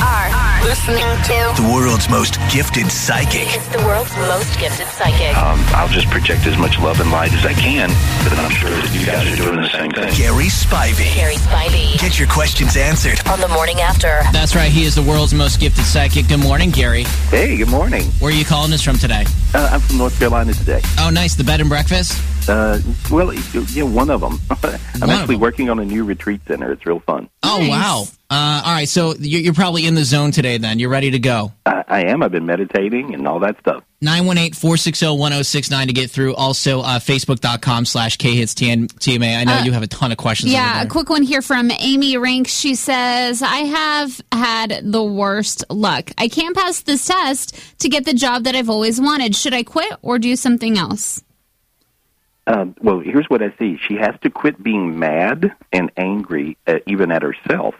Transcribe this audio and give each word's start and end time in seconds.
Are 0.00 0.28
listening 0.64 1.04
to 1.28 1.36
The 1.62 1.70
world's 1.74 2.08
most 2.08 2.38
gifted 2.52 2.90
psychic. 2.90 3.46
it's 3.54 3.68
the 3.68 3.78
world's 3.86 4.14
most 4.16 4.58
gifted 4.58 4.86
psychic. 4.88 5.36
Um, 5.36 5.58
I'll 5.74 5.88
just 5.88 6.08
project 6.08 6.46
as 6.46 6.56
much 6.58 6.78
love 6.78 7.00
and 7.00 7.10
light 7.10 7.32
as 7.32 7.44
I 7.46 7.52
can, 7.54 7.88
but 8.28 8.38
I'm 8.38 8.50
sure 8.50 8.70
that 8.70 8.90
you 8.94 9.04
guys 9.06 9.26
are 9.32 9.36
doing 9.36 9.60
the 9.62 9.68
same 9.70 9.90
thing. 9.90 10.12
Gary 10.14 10.46
Spivey. 10.46 11.14
Gary 11.14 11.36
Spivey 11.36 11.98
Get 11.98 12.18
your 12.18 12.28
questions 12.28 12.76
answered. 12.76 13.18
on 13.28 13.40
the 13.40 13.48
morning 13.48 13.80
after. 13.80 14.20
That's 14.32 14.54
right. 14.54 14.70
He 14.70 14.84
is 14.84 14.94
the 14.94 15.02
world's 15.02 15.34
most 15.34 15.60
gifted 15.60 15.84
psychic. 15.84 16.28
Good 16.28 16.40
morning, 16.40 16.70
Gary. 16.70 17.04
Hey, 17.30 17.56
good 17.56 17.68
morning. 17.70 18.04
Where 18.20 18.30
are 18.32 18.34
you 18.34 18.44
calling 18.44 18.72
us 18.72 18.82
from 18.82 18.98
today? 18.98 19.24
Uh, 19.54 19.68
I'm 19.72 19.80
from 19.80 19.98
North 19.98 20.18
Carolina 20.18 20.52
today. 20.52 20.80
Oh, 20.98 21.10
nice. 21.10 21.34
The 21.34 21.44
bed 21.44 21.60
and 21.60 21.68
breakfast. 21.68 22.20
Uh, 22.48 22.78
well, 23.10 23.32
yeah, 23.34 23.82
one 23.82 24.10
of 24.10 24.20
them. 24.20 24.40
I'm 24.50 25.00
One 25.00 25.10
actually 25.10 25.34
them. 25.34 25.40
working 25.40 25.70
on 25.70 25.78
a 25.78 25.84
new 25.84 26.04
retreat 26.04 26.40
center. 26.46 26.72
It's 26.72 26.84
real 26.86 27.00
fun. 27.00 27.28
Oh, 27.42 27.58
Nice. 27.58 27.68
wow. 27.70 28.04
Uh, 28.30 28.62
all 28.64 28.72
right. 28.74 28.88
So 28.88 29.14
you're, 29.18 29.40
you're 29.40 29.54
probably 29.54 29.86
in 29.86 29.94
the 29.94 30.04
zone 30.04 30.30
today. 30.32 30.58
Then 30.58 30.78
you're 30.78 30.90
ready 30.90 31.10
to 31.12 31.18
go. 31.18 31.52
I, 31.66 31.84
I 31.88 32.00
am. 32.06 32.22
I've 32.22 32.32
been 32.32 32.46
meditating 32.46 33.14
and 33.14 33.26
all 33.28 33.38
that 33.40 33.58
stuff. 33.60 33.82
918-460-1069 34.04 35.86
to 35.86 35.92
get 35.92 36.10
through. 36.10 36.34
Also, 36.34 36.80
uh, 36.80 36.98
facebook.com 36.98 37.84
slash 37.84 38.16
khitstma. 38.16 39.36
I 39.36 39.44
know 39.44 39.54
Uh, 39.58 39.62
you 39.64 39.72
have 39.72 39.82
a 39.82 39.86
ton 39.86 40.12
of 40.12 40.18
questions. 40.18 40.52
Yeah, 40.52 40.82
a 40.82 40.86
quick 40.86 41.10
one 41.10 41.22
here 41.22 41.42
from 41.42 41.70
Amy 41.78 42.16
Rink. 42.16 42.48
She 42.48 42.74
says, 42.74 43.42
I 43.42 43.56
have 43.58 44.20
had 44.32 44.80
the 44.84 45.02
worst 45.02 45.64
luck. 45.70 46.10
I 46.18 46.28
can't 46.28 46.56
pass 46.56 46.80
this 46.82 47.04
test 47.06 47.58
to 47.80 47.88
get 47.88 48.04
the 48.04 48.14
job 48.14 48.44
that 48.44 48.54
I've 48.54 48.70
always 48.70 49.00
wanted. 49.00 49.34
Should 49.34 49.54
I 49.54 49.62
quit 49.64 49.92
or 50.02 50.18
do 50.18 50.36
something 50.36 50.78
else? 50.78 51.22
Um, 52.48 52.74
well, 52.80 52.98
here's 53.00 53.28
what 53.28 53.42
I 53.42 53.52
see. 53.58 53.76
She 53.76 53.96
has 53.96 54.14
to 54.22 54.30
quit 54.30 54.62
being 54.62 54.98
mad 54.98 55.54
and 55.70 55.92
angry, 55.98 56.56
uh, 56.66 56.78
even 56.86 57.12
at 57.12 57.22
herself, 57.22 57.74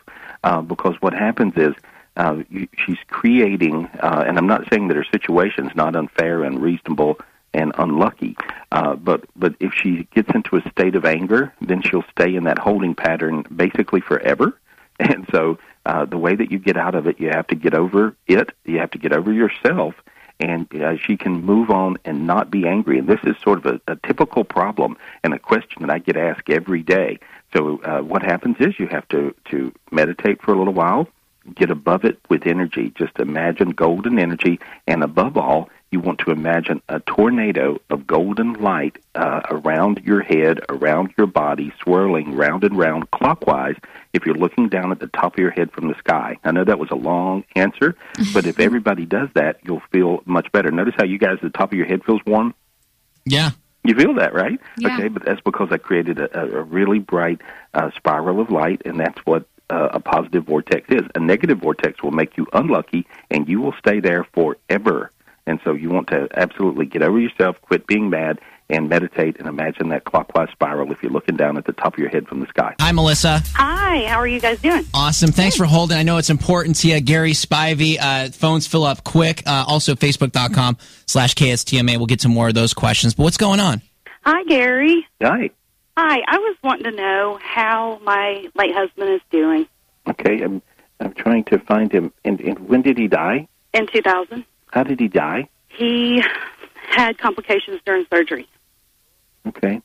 uh, 0.44 0.60
because 0.60 0.94
what 1.00 1.14
happens 1.14 1.54
is 1.56 1.74
uh, 2.18 2.42
you, 2.50 2.68
she's 2.84 2.98
creating, 3.08 3.86
uh, 4.00 4.24
and 4.26 4.36
I'm 4.36 4.46
not 4.46 4.68
saying 4.70 4.88
that 4.88 4.96
her 4.98 5.06
situation 5.10 5.66
is 5.68 5.74
not 5.74 5.96
unfair 5.96 6.44
and 6.44 6.60
reasonable 6.60 7.18
and 7.54 7.72
unlucky, 7.78 8.36
uh, 8.70 8.94
but 8.94 9.24
but 9.36 9.54
if 9.58 9.72
she 9.72 10.06
gets 10.14 10.28
into 10.34 10.56
a 10.56 10.70
state 10.70 10.94
of 10.96 11.06
anger, 11.06 11.50
then 11.62 11.80
she'll 11.80 12.04
stay 12.10 12.34
in 12.34 12.44
that 12.44 12.58
holding 12.58 12.94
pattern 12.94 13.44
basically 13.54 14.00
forever. 14.00 14.58
And 15.00 15.28
so, 15.30 15.58
uh, 15.86 16.06
the 16.06 16.18
way 16.18 16.34
that 16.34 16.50
you 16.50 16.58
get 16.58 16.76
out 16.76 16.96
of 16.96 17.06
it, 17.06 17.20
you 17.20 17.28
have 17.28 17.46
to 17.46 17.54
get 17.54 17.72
over 17.72 18.16
it. 18.26 18.50
You 18.64 18.78
have 18.80 18.90
to 18.90 18.98
get 18.98 19.12
over 19.12 19.32
yourself, 19.32 19.94
and 20.40 20.72
uh, 20.74 20.96
she 20.96 21.16
can 21.16 21.44
move 21.44 21.70
on 21.70 21.96
and 22.04 22.26
not 22.26 22.50
be 22.50 22.66
angry. 22.66 22.98
And 22.98 23.08
this 23.08 23.20
is 23.24 23.36
sort 23.42 23.64
of 23.64 23.66
a, 23.66 23.92
a 23.92 23.96
typical 24.06 24.44
problem 24.44 24.96
and 25.22 25.34
a 25.34 25.38
question 25.38 25.82
that 25.82 25.90
I 25.90 25.98
get 25.98 26.16
asked 26.16 26.48
every 26.50 26.82
day. 26.82 27.18
So, 27.54 27.80
uh, 27.82 28.00
what 28.00 28.22
happens 28.22 28.56
is 28.60 28.78
you 28.78 28.86
have 28.88 29.08
to 29.08 29.34
to 29.46 29.72
meditate 29.90 30.42
for 30.42 30.52
a 30.52 30.58
little 30.58 30.74
while, 30.74 31.08
get 31.54 31.70
above 31.70 32.04
it 32.04 32.18
with 32.28 32.46
energy. 32.46 32.92
Just 32.96 33.18
imagine 33.18 33.70
golden 33.70 34.18
energy, 34.18 34.60
and 34.86 35.02
above 35.02 35.36
all, 35.36 35.70
you 35.90 36.00
want 36.00 36.18
to 36.20 36.30
imagine 36.30 36.82
a 36.88 37.00
tornado 37.00 37.80
of 37.88 38.06
golden 38.06 38.54
light 38.54 38.98
uh, 39.14 39.40
around 39.50 40.02
your 40.04 40.20
head, 40.20 40.60
around 40.68 41.14
your 41.16 41.26
body, 41.26 41.72
swirling 41.82 42.36
round 42.36 42.64
and 42.64 42.76
round 42.76 43.10
clockwise. 43.10 43.76
If 44.12 44.26
you're 44.26 44.34
looking 44.34 44.68
down 44.68 44.92
at 44.92 45.00
the 45.00 45.06
top 45.06 45.34
of 45.34 45.38
your 45.38 45.50
head 45.50 45.72
from 45.72 45.88
the 45.88 45.94
sky, 45.98 46.36
I 46.44 46.52
know 46.52 46.64
that 46.64 46.78
was 46.78 46.90
a 46.90 46.96
long 46.96 47.44
answer, 47.56 47.96
but 48.34 48.46
if 48.46 48.60
everybody 48.60 49.06
does 49.06 49.28
that, 49.34 49.60
you'll 49.64 49.82
feel 49.92 50.22
much 50.26 50.50
better. 50.52 50.70
Notice 50.70 50.94
how 50.96 51.04
you 51.04 51.18
guys, 51.18 51.38
the 51.42 51.50
top 51.50 51.72
of 51.72 51.78
your 51.78 51.86
head 51.86 52.04
feels 52.04 52.20
warm. 52.26 52.54
Yeah. 53.24 53.50
You 53.84 53.94
feel 53.94 54.14
that, 54.14 54.34
right? 54.34 54.60
Yeah. 54.76 54.94
Okay, 54.94 55.08
but 55.08 55.24
that's 55.24 55.40
because 55.40 55.68
I 55.70 55.78
created 55.78 56.18
a, 56.18 56.58
a 56.58 56.62
really 56.62 56.98
bright 56.98 57.40
uh, 57.72 57.90
spiral 57.96 58.40
of 58.40 58.50
light, 58.50 58.82
and 58.84 59.00
that's 59.00 59.18
what 59.24 59.46
uh, 59.70 59.88
a 59.92 60.00
positive 60.00 60.44
vortex 60.44 60.86
is. 60.90 61.02
A 61.14 61.20
negative 61.20 61.58
vortex 61.58 62.02
will 62.02 62.10
make 62.10 62.36
you 62.36 62.46
unlucky, 62.52 63.06
and 63.30 63.48
you 63.48 63.60
will 63.60 63.74
stay 63.78 64.00
there 64.00 64.24
forever. 64.34 65.10
And 65.48 65.60
so 65.64 65.72
you 65.72 65.88
want 65.88 66.08
to 66.08 66.28
absolutely 66.36 66.84
get 66.86 67.02
over 67.02 67.18
yourself, 67.18 67.56
quit 67.62 67.86
being 67.86 68.10
mad, 68.10 68.38
and 68.70 68.88
meditate 68.90 69.38
and 69.38 69.48
imagine 69.48 69.88
that 69.88 70.04
clockwise 70.04 70.50
spiral 70.52 70.92
if 70.92 71.02
you're 71.02 71.10
looking 71.10 71.36
down 71.36 71.56
at 71.56 71.64
the 71.64 71.72
top 71.72 71.94
of 71.94 71.98
your 71.98 72.10
head 72.10 72.28
from 72.28 72.40
the 72.40 72.46
sky. 72.48 72.74
Hi, 72.80 72.92
Melissa. 72.92 73.40
Hi, 73.54 74.04
how 74.06 74.18
are 74.18 74.26
you 74.26 74.40
guys 74.40 74.60
doing? 74.60 74.84
Awesome. 74.92 75.32
Thanks 75.32 75.56
for 75.56 75.64
holding. 75.64 75.96
I 75.96 76.02
know 76.02 76.18
it's 76.18 76.28
important 76.28 76.76
to 76.76 76.88
you. 76.88 77.00
Gary 77.00 77.32
Spivey. 77.32 77.96
Uh, 77.98 78.28
phones 78.30 78.66
fill 78.66 78.84
up 78.84 79.04
quick. 79.04 79.42
Uh, 79.46 79.64
also, 79.66 79.94
facebook.com 79.94 80.76
slash 81.06 81.34
KSTMA. 81.34 81.96
We'll 81.96 82.04
get 82.06 82.20
to 82.20 82.28
more 82.28 82.48
of 82.48 82.54
those 82.54 82.74
questions. 82.74 83.14
But 83.14 83.22
what's 83.22 83.38
going 83.38 83.58
on? 83.60 83.80
Hi, 84.26 84.44
Gary. 84.44 85.06
Hi. 85.22 85.48
Hi, 85.96 86.18
I 86.28 86.36
was 86.38 86.56
wanting 86.62 86.84
to 86.84 86.92
know 86.92 87.38
how 87.42 88.00
my 88.04 88.46
late 88.54 88.74
husband 88.74 89.10
is 89.10 89.20
doing 89.30 89.66
Okay, 90.08 90.42
I'm 90.42 90.62
I'm 91.00 91.12
trying 91.12 91.44
to 91.44 91.58
find 91.58 91.90
him. 91.92 92.12
And, 92.24 92.40
and 92.40 92.58
when 92.68 92.82
did 92.82 92.98
he 92.98 93.08
die? 93.08 93.48
in 93.74 93.86
2000. 93.86 94.44
How 94.72 94.82
did 94.82 95.00
he 95.00 95.08
die? 95.08 95.48
He 95.68 96.22
had 96.90 97.18
complications 97.18 97.80
during 97.84 98.06
surgery. 98.12 98.48
Okay. 99.46 99.80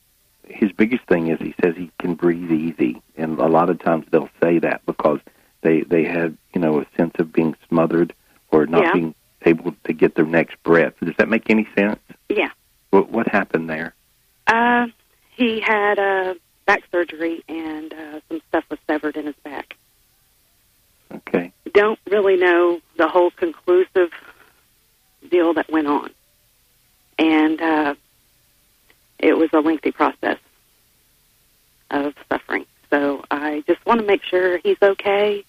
His 0.46 0.72
biggest 0.72 1.04
thing 1.06 1.28
is 1.28 1.38
he 1.40 1.54
says 1.62 1.74
he 1.76 1.90
can 1.98 2.14
breathe 2.14 2.50
easy, 2.50 3.00
and 3.16 3.38
a 3.38 3.46
lot 3.46 3.70
of 3.70 3.78
times 3.82 4.04
they'll 4.10 4.28
say 4.42 4.58
that 4.58 4.84
because 4.86 5.20
they 5.62 5.80
they 5.82 6.04
have 6.04 6.34
you 6.54 6.60
know 6.60 6.80
a 6.80 6.86
sense 6.96 7.14
of 7.18 7.32
being 7.32 7.56
smothered 7.68 8.12
or 8.50 8.66
not 8.66 8.82
Yeah. 8.84 8.92
being 8.92 9.14
able 9.46 9.74
to 9.84 9.92
get 9.92 10.14
their 10.16 10.26
next 10.26 10.62
breath. 10.62 10.92
Does 11.02 11.14
that 11.18 11.28
make 11.28 11.48
any 11.48 11.66
sense? 11.76 12.00
Yeah. 12.28 12.50
What 12.90 13.10
what 13.10 13.26
happened 13.28 13.70
there? 13.70 13.94
Uh, 14.46 14.88
he 15.34 15.60
had 15.60 15.98
uh, 15.98 16.34
back 16.66 16.82
surgery 16.92 17.42
and 17.48 17.92
uh, 17.94 18.20
some 18.28 18.40
stuff 18.48 18.64
was 18.70 18.78
severed 18.86 19.16
in 19.16 19.26
his 19.26 19.34
back. 19.44 19.76
Okay. 21.12 21.52
Don't 21.72 21.98
really 22.10 22.36
know 22.36 22.80
the 22.98 23.08
whole 23.08 23.30
conclusive 23.30 24.10
deal 25.28 25.54
that 25.54 25.70
went 25.70 25.86
on. 25.86 26.10
And 27.18 27.60
uh, 27.60 27.94
it 29.18 29.36
was 29.36 29.50
a 29.52 29.60
lengthy 29.60 29.92
process 29.92 30.38
of 31.90 32.14
suffering. 32.28 32.66
So 32.90 33.24
I 33.30 33.62
just 33.66 33.84
want 33.86 34.00
to 34.00 34.06
make 34.06 34.22
sure 34.22 34.58
he's 34.58 34.80
okay. 34.82 35.44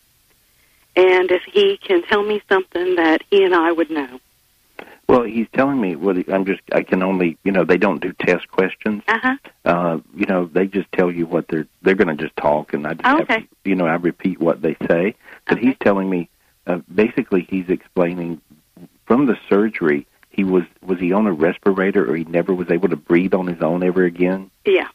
And 0.96 1.30
if 1.32 1.44
he 1.52 1.78
can 1.78 2.04
tell 2.04 2.24
me 2.24 2.42
something 2.48 2.96
that 2.96 3.22
he 3.30 3.44
and 3.44 3.54
I 3.54 3.72
would 3.72 3.90
know. 3.90 4.20
Well, 5.08 5.24
he's 5.24 5.48
telling 5.54 5.80
me. 5.80 5.96
Well, 5.96 6.18
I'm 6.34 6.46
just. 6.46 6.62
I 6.72 6.82
can 6.82 7.04
only. 7.04 7.38
You 7.44 7.52
know, 7.52 7.64
they 7.64 7.78
don't 7.78 8.02
do 8.02 8.12
test 8.14 8.50
questions. 8.50 9.04
Uh 9.08 9.20
huh. 9.22 9.36
Uh, 9.64 9.98
you 10.16 10.26
know, 10.26 10.46
they 10.46 10.66
just 10.66 10.92
tell 10.94 11.12
you 11.12 11.28
what 11.28 11.48
they're. 11.48 11.68
They're 11.84 11.96
going 11.96 12.16
to 12.16 12.22
just 12.22 12.36
talk, 12.38 12.74
and 12.74 12.88
I 12.88 12.96
just 12.96 13.06
Oh, 13.06 13.18
have 13.18 13.30
okay. 13.30 13.42
to, 13.42 13.48
you 13.66 13.76
know, 13.76 13.86
I 13.86 13.96
repeat 13.96 14.40
what 14.40 14.62
they 14.64 14.76
say. 14.88 15.16
But 15.48 15.58
Okay. 15.58 15.68
he's 15.68 15.76
telling 15.80 16.10
me. 16.10 16.30
Uh, 16.68 16.80
basically, 16.94 17.46
he's 17.48 17.70
explaining 17.70 18.42
from 19.06 19.26
the 19.26 19.38
surgery. 19.50 20.08
He 20.30 20.44
was 20.44 20.64
was 20.86 21.00
he 21.00 21.14
on 21.14 21.28
a 21.28 21.32
respirator, 21.32 22.10
or 22.10 22.16
he 22.16 22.26
never 22.26 22.54
was 22.54 22.70
able 22.70 22.90
to 22.90 22.98
breathe 22.98 23.34
on 23.34 23.48
his 23.48 23.62
own 23.62 23.84
ever 23.84 24.04
again? 24.04 24.52
Yeah. 24.66 24.90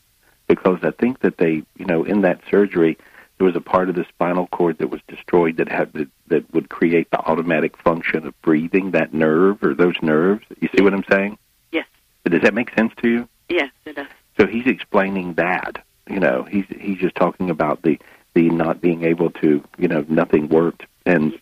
Because 0.46 0.80
I 0.82 0.90
think 0.90 1.20
that 1.20 1.38
they, 1.38 1.62
you 1.76 1.86
know, 1.86 2.04
in 2.04 2.22
that 2.22 2.40
surgery, 2.50 2.98
there 3.38 3.46
was 3.46 3.56
a 3.56 3.60
part 3.60 3.88
of 3.88 3.94
the 3.94 4.04
spinal 4.04 4.48
cord 4.48 4.78
that 4.78 4.88
was 4.88 5.00
destroyed 5.08 5.56
that 5.56 5.68
had 5.68 5.92
that, 5.94 6.08
that 6.26 6.52
would 6.52 6.68
create 6.68 7.10
the 7.10 7.18
automatic 7.18 7.76
function 7.78 8.26
of 8.26 8.40
breathing. 8.42 8.90
That 8.90 9.14
nerve 9.14 9.62
or 9.62 9.74
those 9.74 9.96
nerves. 10.02 10.44
You 10.60 10.68
see 10.76 10.82
what 10.82 10.92
I'm 10.92 11.04
saying? 11.10 11.38
Yes. 11.72 11.86
Does 12.28 12.42
that 12.42 12.52
make 12.52 12.74
sense 12.74 12.92
to 13.00 13.08
you? 13.08 13.28
Yes, 13.48 13.70
it 13.86 13.96
does. 13.96 14.08
So 14.38 14.46
he's 14.46 14.66
explaining 14.66 15.34
that. 15.34 15.82
You 16.08 16.20
know, 16.20 16.42
he's 16.42 16.66
he's 16.68 16.98
just 16.98 17.14
talking 17.14 17.48
about 17.48 17.82
the 17.82 17.98
the 18.34 18.50
not 18.50 18.80
being 18.80 19.04
able 19.04 19.30
to, 19.30 19.64
you 19.78 19.88
know, 19.88 20.04
nothing 20.08 20.48
worked, 20.48 20.84
and 21.06 21.40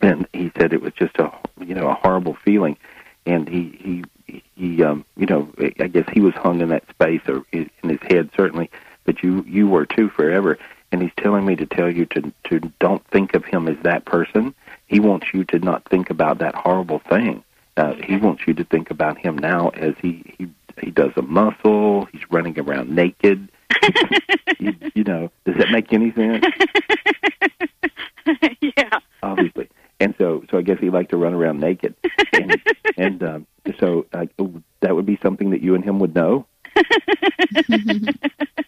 and 0.00 0.26
he 0.32 0.50
said 0.58 0.72
it 0.72 0.82
was 0.82 0.92
just 0.94 1.16
a 1.18 1.30
you 1.60 1.74
know 1.74 1.88
a 1.88 1.94
horrible 1.94 2.34
feeling, 2.34 2.76
and 3.26 3.48
he 3.48 4.04
he 4.26 4.42
he 4.54 4.82
um 4.82 5.04
you 5.16 5.26
know 5.26 5.48
I 5.78 5.88
guess 5.88 6.08
he 6.12 6.20
was 6.20 6.34
hung 6.34 6.60
in 6.60 6.68
that 6.70 6.88
space 6.90 7.22
or 7.28 7.44
in 7.52 7.70
his 7.82 8.00
head 8.02 8.30
certainly, 8.36 8.70
but 9.04 9.22
you 9.22 9.44
you 9.46 9.68
were 9.68 9.86
too 9.86 10.08
forever, 10.08 10.58
and 10.92 11.02
he's 11.02 11.12
telling 11.16 11.44
me 11.44 11.56
to 11.56 11.66
tell 11.66 11.90
you 11.90 12.06
to 12.06 12.32
to 12.44 12.60
don't 12.78 13.04
think 13.08 13.34
of 13.34 13.44
him 13.44 13.68
as 13.68 13.76
that 13.82 14.04
person. 14.04 14.54
He 14.86 15.00
wants 15.00 15.28
you 15.32 15.44
to 15.44 15.58
not 15.58 15.84
think 15.88 16.10
about 16.10 16.38
that 16.38 16.54
horrible 16.54 16.98
thing. 16.98 17.44
Uh, 17.76 17.94
he 17.94 18.16
wants 18.16 18.42
you 18.46 18.54
to 18.54 18.64
think 18.64 18.90
about 18.90 19.16
him 19.18 19.38
now 19.38 19.68
as 19.70 19.94
he 20.02 20.34
he 20.38 20.48
he 20.80 20.90
does 20.90 21.12
a 21.16 21.22
muscle. 21.22 22.06
He's 22.06 22.30
running 22.30 22.58
around 22.58 22.90
naked. 22.90 23.48
you, 24.58 24.74
you 24.94 25.04
know, 25.04 25.30
does 25.44 25.56
that 25.56 25.70
make 25.70 25.92
any 25.92 26.12
sense? 26.12 26.44
yeah. 28.60 28.98
Obviously, 29.22 29.68
and 30.00 30.14
so 30.18 30.44
so 30.49 30.49
I 30.60 30.62
guess 30.62 30.78
he 30.78 30.90
liked 30.90 31.10
to 31.10 31.16
run 31.16 31.34
around 31.34 31.58
naked, 31.60 31.94
and, 32.32 32.56
and 32.96 33.22
um, 33.22 33.46
so 33.78 34.06
uh, 34.12 34.26
that 34.80 34.94
would 34.94 35.06
be 35.06 35.18
something 35.22 35.50
that 35.50 35.62
you 35.62 35.74
and 35.74 35.82
him 35.84 35.98
would 35.98 36.14
know. 36.14 36.46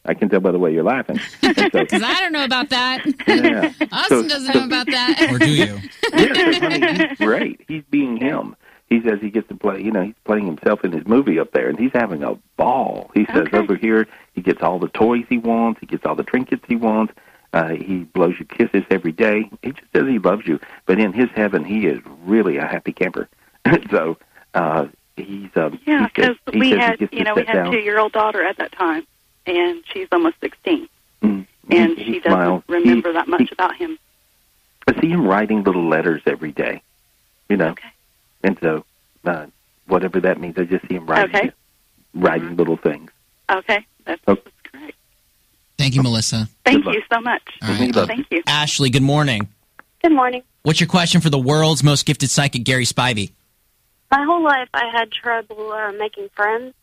I 0.05 0.15
can 0.15 0.29
tell 0.29 0.41
by 0.41 0.51
the 0.51 0.59
way 0.59 0.73
you're 0.73 0.83
laughing. 0.83 1.21
And 1.43 1.57
so, 1.57 1.81
Because 1.81 2.03
I 2.03 2.21
don't 2.21 2.33
know 2.33 2.45
about 2.45 2.71
that. 2.71 3.05
yeah. 3.29 3.73
Austin 3.93 4.23
So- 4.23 4.29
doesn't 4.29 4.53
so- 4.53 4.59
know 4.61 4.65
about 4.67 4.87
that. 4.87 5.29
Or 5.33 5.39
do 5.39 5.49
you? 5.51 5.79
yeah, 6.13 6.53
so, 6.53 6.61
honey, 6.61 7.09
he's 7.09 7.19
great. 7.19 7.61
He's 7.69 7.85
being 7.91 8.17
him. 8.17 8.57
He 8.89 9.01
says 9.03 9.21
he 9.21 9.31
gets 9.31 9.49
to 9.49 9.55
play. 9.55 9.81
You 9.83 9.91
know, 9.93 10.03
he's 10.03 10.15
playing 10.25 10.47
himself 10.47 10.85
in 10.85 10.93
his 10.93 11.07
movie 11.07 11.39
up 11.39 11.53
there, 11.53 11.69
and 11.69 11.79
he's 11.79 11.93
having 11.95 12.23
a 12.23 12.35
ball. 12.57 13.11
He 13.15 13.25
says 13.27 13.47
Okay. 13.47 13.57
over 13.57 13.77
here 13.77 14.07
he 14.35 14.43
gets 14.43 14.63
all 14.63 14.79
the 14.79 14.89
toys 14.89 15.25
he 15.29 15.39
wants. 15.39 15.81
He 15.81 15.87
gets 15.87 16.05
all 16.05 16.15
the 16.17 16.25
trinkets 16.25 16.65
he 16.69 16.77
wants. 16.77 17.13
Uh, 17.53 17.69
he 17.75 17.99
blows 18.05 18.35
you 18.39 18.47
kisses 18.47 18.83
every 18.91 19.13
day. 19.13 19.49
He 19.63 19.73
just 19.73 19.93
says 19.95 20.07
he 20.09 20.19
loves 20.19 20.47
you, 20.47 20.59
but 20.87 20.99
in 20.99 21.13
his 21.13 21.29
heaven, 21.35 21.65
he 21.65 21.87
is 21.87 22.01
really 22.25 22.57
a 22.57 22.67
happy 22.67 22.93
camper. 22.93 23.29
so 23.91 24.17
uh, 24.55 24.87
he's 25.17 25.51
um, 25.57 25.79
Yeah, 25.87 26.07
because 26.07 26.37
he 26.51 26.59
we 26.59 26.71
had, 26.71 26.99
you 27.13 27.25
know, 27.25 27.35
we 27.35 27.45
had 27.45 27.57
a 27.57 27.63
down. 27.65 27.73
two-year-old 27.73 28.13
daughter 28.13 28.43
at 28.43 28.57
that 28.57 28.73
time, 28.73 29.07
and 29.47 29.83
she's 29.93 30.09
almost 30.13 30.37
16, 30.41 30.89
Mm. 31.23 31.47
and 31.71 31.91
He- 31.99 32.05
she 32.05 32.13
he 32.15 32.19
doesn't 32.21 32.33
smiles. 32.33 32.63
remember 32.69 33.11
He- 33.11 33.13
that 33.15 33.29
much 33.29 33.53
about 33.53 33.77
him. 33.77 33.99
I 34.89 34.99
see 35.01 35.09
him 35.09 35.27
writing 35.27 35.63
little 35.63 35.87
letters 35.87 36.23
every 36.27 36.51
day, 36.53 36.83
you 37.51 37.57
know, 37.59 37.69
Okay. 37.69 37.89
and 38.43 38.59
so 38.61 38.85
uh, 39.25 39.47
whatever 39.87 40.21
that 40.21 40.41
means, 40.41 40.57
I 40.59 40.65
just 40.65 40.89
see 40.89 40.95
him 40.95 41.07
writing, 41.07 41.37
Okay. 41.37 41.53
writing 42.15 42.57
little 42.57 42.77
things. 42.79 43.11
Okay, 43.51 43.85
that's, 44.07 44.21
Okay. 44.27 44.42
That's 45.95 46.31
great. 46.31 46.43
Thank 46.65 46.85
you, 46.85 46.85
Melissa. 46.85 46.85
Thank 46.85 46.85
you 46.87 47.03
so 47.13 47.21
much. 47.21 47.43
All 47.63 47.69
right. 47.69 48.09
Thank 48.09 48.27
you. 48.31 48.43
Ashley, 48.47 48.91
good 48.91 49.03
morning. 49.03 49.49
Good 50.03 50.13
morning. 50.13 50.43
What's 50.63 50.81
your 50.81 50.89
question 50.89 51.21
for 51.21 51.31
the 51.31 51.39
world's 51.39 51.83
most 51.83 52.07
gifted 52.07 52.31
psychic, 52.31 52.65
Gary 52.65 52.85
Spivey? 52.85 53.33
My 54.11 54.25
whole 54.25 54.43
life 54.43 54.69
I 54.75 54.91
had 54.93 55.11
trouble 55.11 55.73
uh, 55.73 55.93
making 55.93 56.29
friends, 56.35 56.75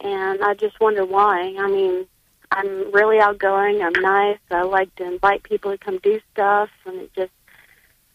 and 0.00 0.42
I 0.42 0.54
just 0.54 0.80
wonder 0.80 1.04
why. 1.04 1.54
I 1.58 1.68
mean, 1.68 2.06
I'm 2.50 2.92
really 2.92 3.20
outgoing. 3.20 3.82
I'm 3.82 3.92
nice. 3.92 4.38
I 4.50 4.62
like 4.62 4.94
to 4.96 5.04
invite 5.04 5.44
people 5.44 5.70
to 5.70 5.78
come 5.78 5.98
do 6.02 6.20
stuff, 6.32 6.68
and 6.84 6.96
it 7.02 7.14
just, 7.14 7.30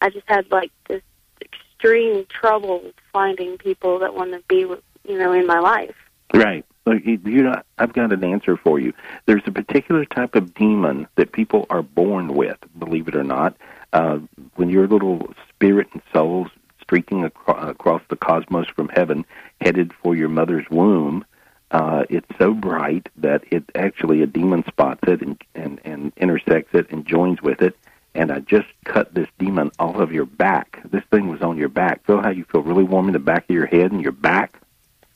I 0.02 0.10
just 0.10 0.28
had 0.28 0.50
like 0.50 0.70
this 0.88 1.02
extreme 1.40 2.26
trouble 2.28 2.92
finding 3.12 3.56
people 3.56 4.00
that 4.00 4.14
want 4.14 4.32
to 4.32 4.42
be, 4.48 4.58
you 4.58 5.18
know, 5.18 5.32
in 5.32 5.46
my 5.46 5.60
life. 5.60 5.94
Right. 6.34 6.65
You 6.86 7.42
know, 7.42 7.60
I've 7.78 7.92
got 7.92 8.12
an 8.12 8.22
answer 8.22 8.56
for 8.56 8.78
you. 8.78 8.92
There's 9.26 9.42
a 9.46 9.50
particular 9.50 10.04
type 10.04 10.36
of 10.36 10.54
demon 10.54 11.08
that 11.16 11.32
people 11.32 11.66
are 11.68 11.82
born 11.82 12.34
with, 12.34 12.58
believe 12.78 13.08
it 13.08 13.16
or 13.16 13.24
not. 13.24 13.56
Uh, 13.92 14.20
when 14.54 14.68
your 14.68 14.86
little 14.86 15.34
spirit 15.48 15.88
and 15.92 16.02
soul's 16.12 16.50
streaking 16.80 17.24
acro- 17.24 17.68
across 17.68 18.02
the 18.08 18.16
cosmos 18.16 18.68
from 18.68 18.88
heaven, 18.90 19.24
headed 19.60 19.92
for 20.02 20.14
your 20.14 20.28
mother's 20.28 20.68
womb, 20.70 21.24
uh, 21.72 22.04
it's 22.08 22.28
so 22.38 22.54
bright 22.54 23.08
that 23.16 23.42
it 23.50 23.64
actually 23.74 24.22
a 24.22 24.26
demon 24.26 24.64
spots 24.66 25.00
it 25.08 25.20
and, 25.22 25.42
and, 25.56 25.80
and 25.84 26.12
intersects 26.16 26.72
it 26.72 26.88
and 26.90 27.04
joins 27.04 27.42
with 27.42 27.62
it. 27.62 27.76
And 28.14 28.30
I 28.30 28.38
just 28.40 28.68
cut 28.84 29.12
this 29.12 29.28
demon 29.38 29.72
off 29.80 29.96
of 29.96 30.12
your 30.12 30.24
back. 30.24 30.80
This 30.90 31.02
thing 31.10 31.28
was 31.28 31.42
on 31.42 31.58
your 31.58 31.68
back. 31.68 32.06
Feel 32.06 32.22
how 32.22 32.30
you 32.30 32.44
feel 32.44 32.62
really 32.62 32.84
warm 32.84 33.08
in 33.08 33.12
the 33.12 33.18
back 33.18 33.44
of 33.50 33.54
your 33.54 33.66
head 33.66 33.90
and 33.90 34.00
your 34.00 34.12
back? 34.12 34.60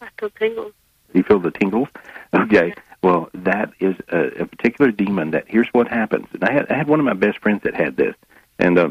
I 0.02 0.08
feel 0.19 0.31
tingles. 0.31 0.73
You 1.12 1.22
feel 1.22 1.38
the 1.38 1.50
tingles? 1.50 1.88
Okay. 2.34 2.74
Well, 3.02 3.30
that 3.32 3.72
is 3.80 3.96
a, 4.10 4.42
a 4.42 4.46
particular 4.46 4.90
demon. 4.90 5.30
That 5.30 5.46
here's 5.48 5.68
what 5.72 5.88
happens. 5.88 6.26
And 6.32 6.44
I 6.44 6.52
had 6.52 6.70
I 6.70 6.74
had 6.74 6.88
one 6.88 7.00
of 7.00 7.06
my 7.06 7.14
best 7.14 7.38
friends 7.38 7.62
that 7.64 7.74
had 7.74 7.96
this, 7.96 8.14
and 8.58 8.78
uh, 8.78 8.90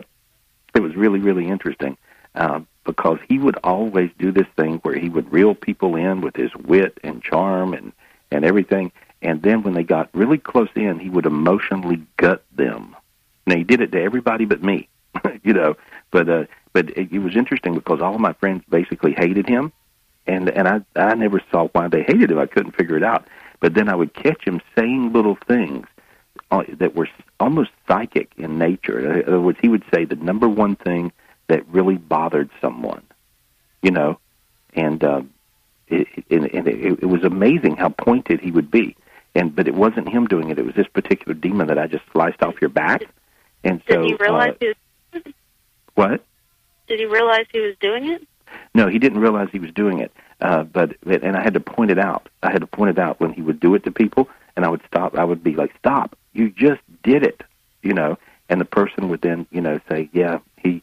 it 0.74 0.80
was 0.80 0.96
really 0.96 1.20
really 1.20 1.48
interesting 1.48 1.96
uh, 2.36 2.62
because 2.86 3.20
he 3.28 3.38
would 3.38 3.58
always 3.64 4.10
do 4.18 4.32
this 4.32 4.48
thing 4.56 4.78
where 4.80 4.98
he 4.98 5.10
would 5.10 5.32
reel 5.32 5.54
people 5.54 5.96
in 5.96 6.22
with 6.22 6.36
his 6.36 6.54
wit 6.56 7.00
and 7.04 7.22
charm 7.22 7.74
and 7.74 7.94
and 8.32 8.46
everything, 8.46 8.92
and 9.22 9.42
then 9.44 9.64
when 9.64 9.74
they 9.74 9.84
got 9.84 10.10
really 10.14 10.38
close 10.38 10.70
in, 10.76 11.00
he 11.00 11.10
would 11.10 11.26
emotionally 11.26 12.02
gut 12.18 12.44
them. 12.56 12.96
Now 13.46 13.58
he 13.58 13.64
did 13.64 13.82
it 13.82 13.92
to 13.92 14.02
everybody 14.02 14.46
but 14.46 14.64
me, 14.64 14.90
you 15.44 15.54
know. 15.54 15.76
But 16.10 16.30
uh, 16.30 16.46
but 16.74 16.90
it, 16.92 17.12
it 17.12 17.20
was 17.20 17.36
interesting 17.36 17.76
because 17.76 18.02
all 18.02 18.16
of 18.16 18.22
my 18.22 18.34
friends 18.34 18.64
basically 18.70 19.14
hated 19.14 19.48
him 19.48 19.72
and 20.30 20.50
and 20.50 20.68
I 20.68 20.82
I 20.96 21.16
never 21.16 21.42
saw 21.52 21.68
why 21.70 21.88
they 21.88 22.04
hated 22.04 22.32
him. 22.32 22.40
I 22.40 22.46
couldn't 22.46 22.76
figure 22.76 22.96
it 22.96 23.04
out. 23.04 23.28
But 23.60 23.74
then 23.74 23.90
I 23.90 23.96
would 23.96 24.14
catch 24.14 24.46
him 24.46 24.62
saying 24.78 25.12
little 25.12 25.38
things 25.48 25.86
uh, 26.52 26.64
that 26.78 26.96
were 26.96 27.10
almost 27.40 27.72
psychic 27.88 28.32
in 28.38 28.58
nature. 28.58 29.00
In 29.00 29.28
other 29.28 29.42
words, 29.42 29.58
he 29.62 29.68
would 29.68 29.84
say 29.94 30.06
the 30.06 30.16
number 30.16 30.48
one 30.48 30.76
thing 30.76 31.12
that 31.48 31.68
really 31.68 31.98
bothered 31.98 32.50
someone, 32.62 33.04
you 33.82 33.92
know, 33.92 34.20
and 34.74 35.04
uh, 35.04 35.22
it, 35.88 36.08
and, 36.30 36.46
and 36.54 36.68
it, 36.68 37.00
it 37.02 37.06
was 37.06 37.24
amazing 37.24 37.76
how 37.76 37.90
pointed 37.90 38.40
he 38.40 38.52
would 38.52 38.72
be. 38.72 38.96
And 39.36 39.56
but 39.56 39.68
it 39.68 39.74
wasn't 39.74 40.10
him 40.10 40.28
doing 40.28 40.50
it; 40.50 40.60
it 40.60 40.66
was 40.66 40.76
this 40.76 40.88
particular 40.88 41.34
demon 41.34 41.68
that 41.68 41.80
I 41.80 41.88
just 41.88 42.04
sliced 42.12 42.42
off 42.44 42.56
your 42.62 42.70
back. 42.70 43.04
And 43.64 43.82
so, 43.90 44.02
Did 44.02 44.12
he 44.12 44.16
realize 44.20 44.52
uh, 44.52 44.56
he 44.60 44.68
was? 45.14 45.34
what? 45.96 46.26
Did 46.88 47.00
he 47.00 47.06
realize 47.06 47.46
he 47.52 47.60
was 47.60 47.76
doing 47.80 48.10
it? 48.12 48.28
No, 48.74 48.88
he 48.88 49.00
didn't 49.00 49.20
realize 49.20 49.50
he 49.52 49.60
was 49.60 49.72
doing 49.72 50.00
it. 50.00 50.12
Uh, 50.42 50.64
but 50.64 50.96
and 51.06 51.36
I 51.36 51.44
had 51.44 51.54
to 51.56 51.60
point 51.60 51.92
it 51.92 52.00
out. 52.00 52.30
I 52.44 52.52
had 52.52 52.62
to 52.62 52.68
point 52.68 52.92
it 52.92 53.00
out 53.00 53.20
when 53.20 53.34
he 53.34 53.42
would 53.42 53.60
do 53.60 53.76
it 53.76 53.84
to 53.84 53.92
people, 53.92 54.30
and 54.56 54.66
I 54.66 54.70
would 54.70 54.82
stop. 54.88 55.18
I 55.18 55.24
would 55.24 55.44
be 55.44 55.56
like, 55.56 55.72
"Stop! 55.80 56.18
You 56.34 56.50
just 56.50 56.82
did 57.04 57.24
it," 57.24 57.44
you 57.82 57.94
know. 57.94 58.18
And 58.48 58.60
the 58.60 58.66
person 58.66 59.10
would 59.10 59.22
then, 59.22 59.46
you 59.52 59.62
know, 59.62 59.80
say, 59.90 60.10
"Yeah, 60.14 60.40
he 60.58 60.82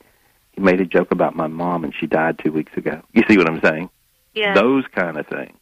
he 0.52 0.60
made 0.60 0.80
a 0.80 0.84
joke 0.84 1.10
about 1.10 1.34
my 1.34 1.46
mom, 1.46 1.84
and 1.84 1.94
she 1.94 2.06
died 2.06 2.38
two 2.38 2.52
weeks 2.52 2.76
ago." 2.76 3.02
You 3.12 3.22
see 3.28 3.38
what 3.38 3.48
I'm 3.48 3.60
saying? 3.60 3.88
Yeah. 4.34 4.54
Those 4.54 4.84
kind 4.94 5.16
of 5.16 5.26
things. 5.26 5.56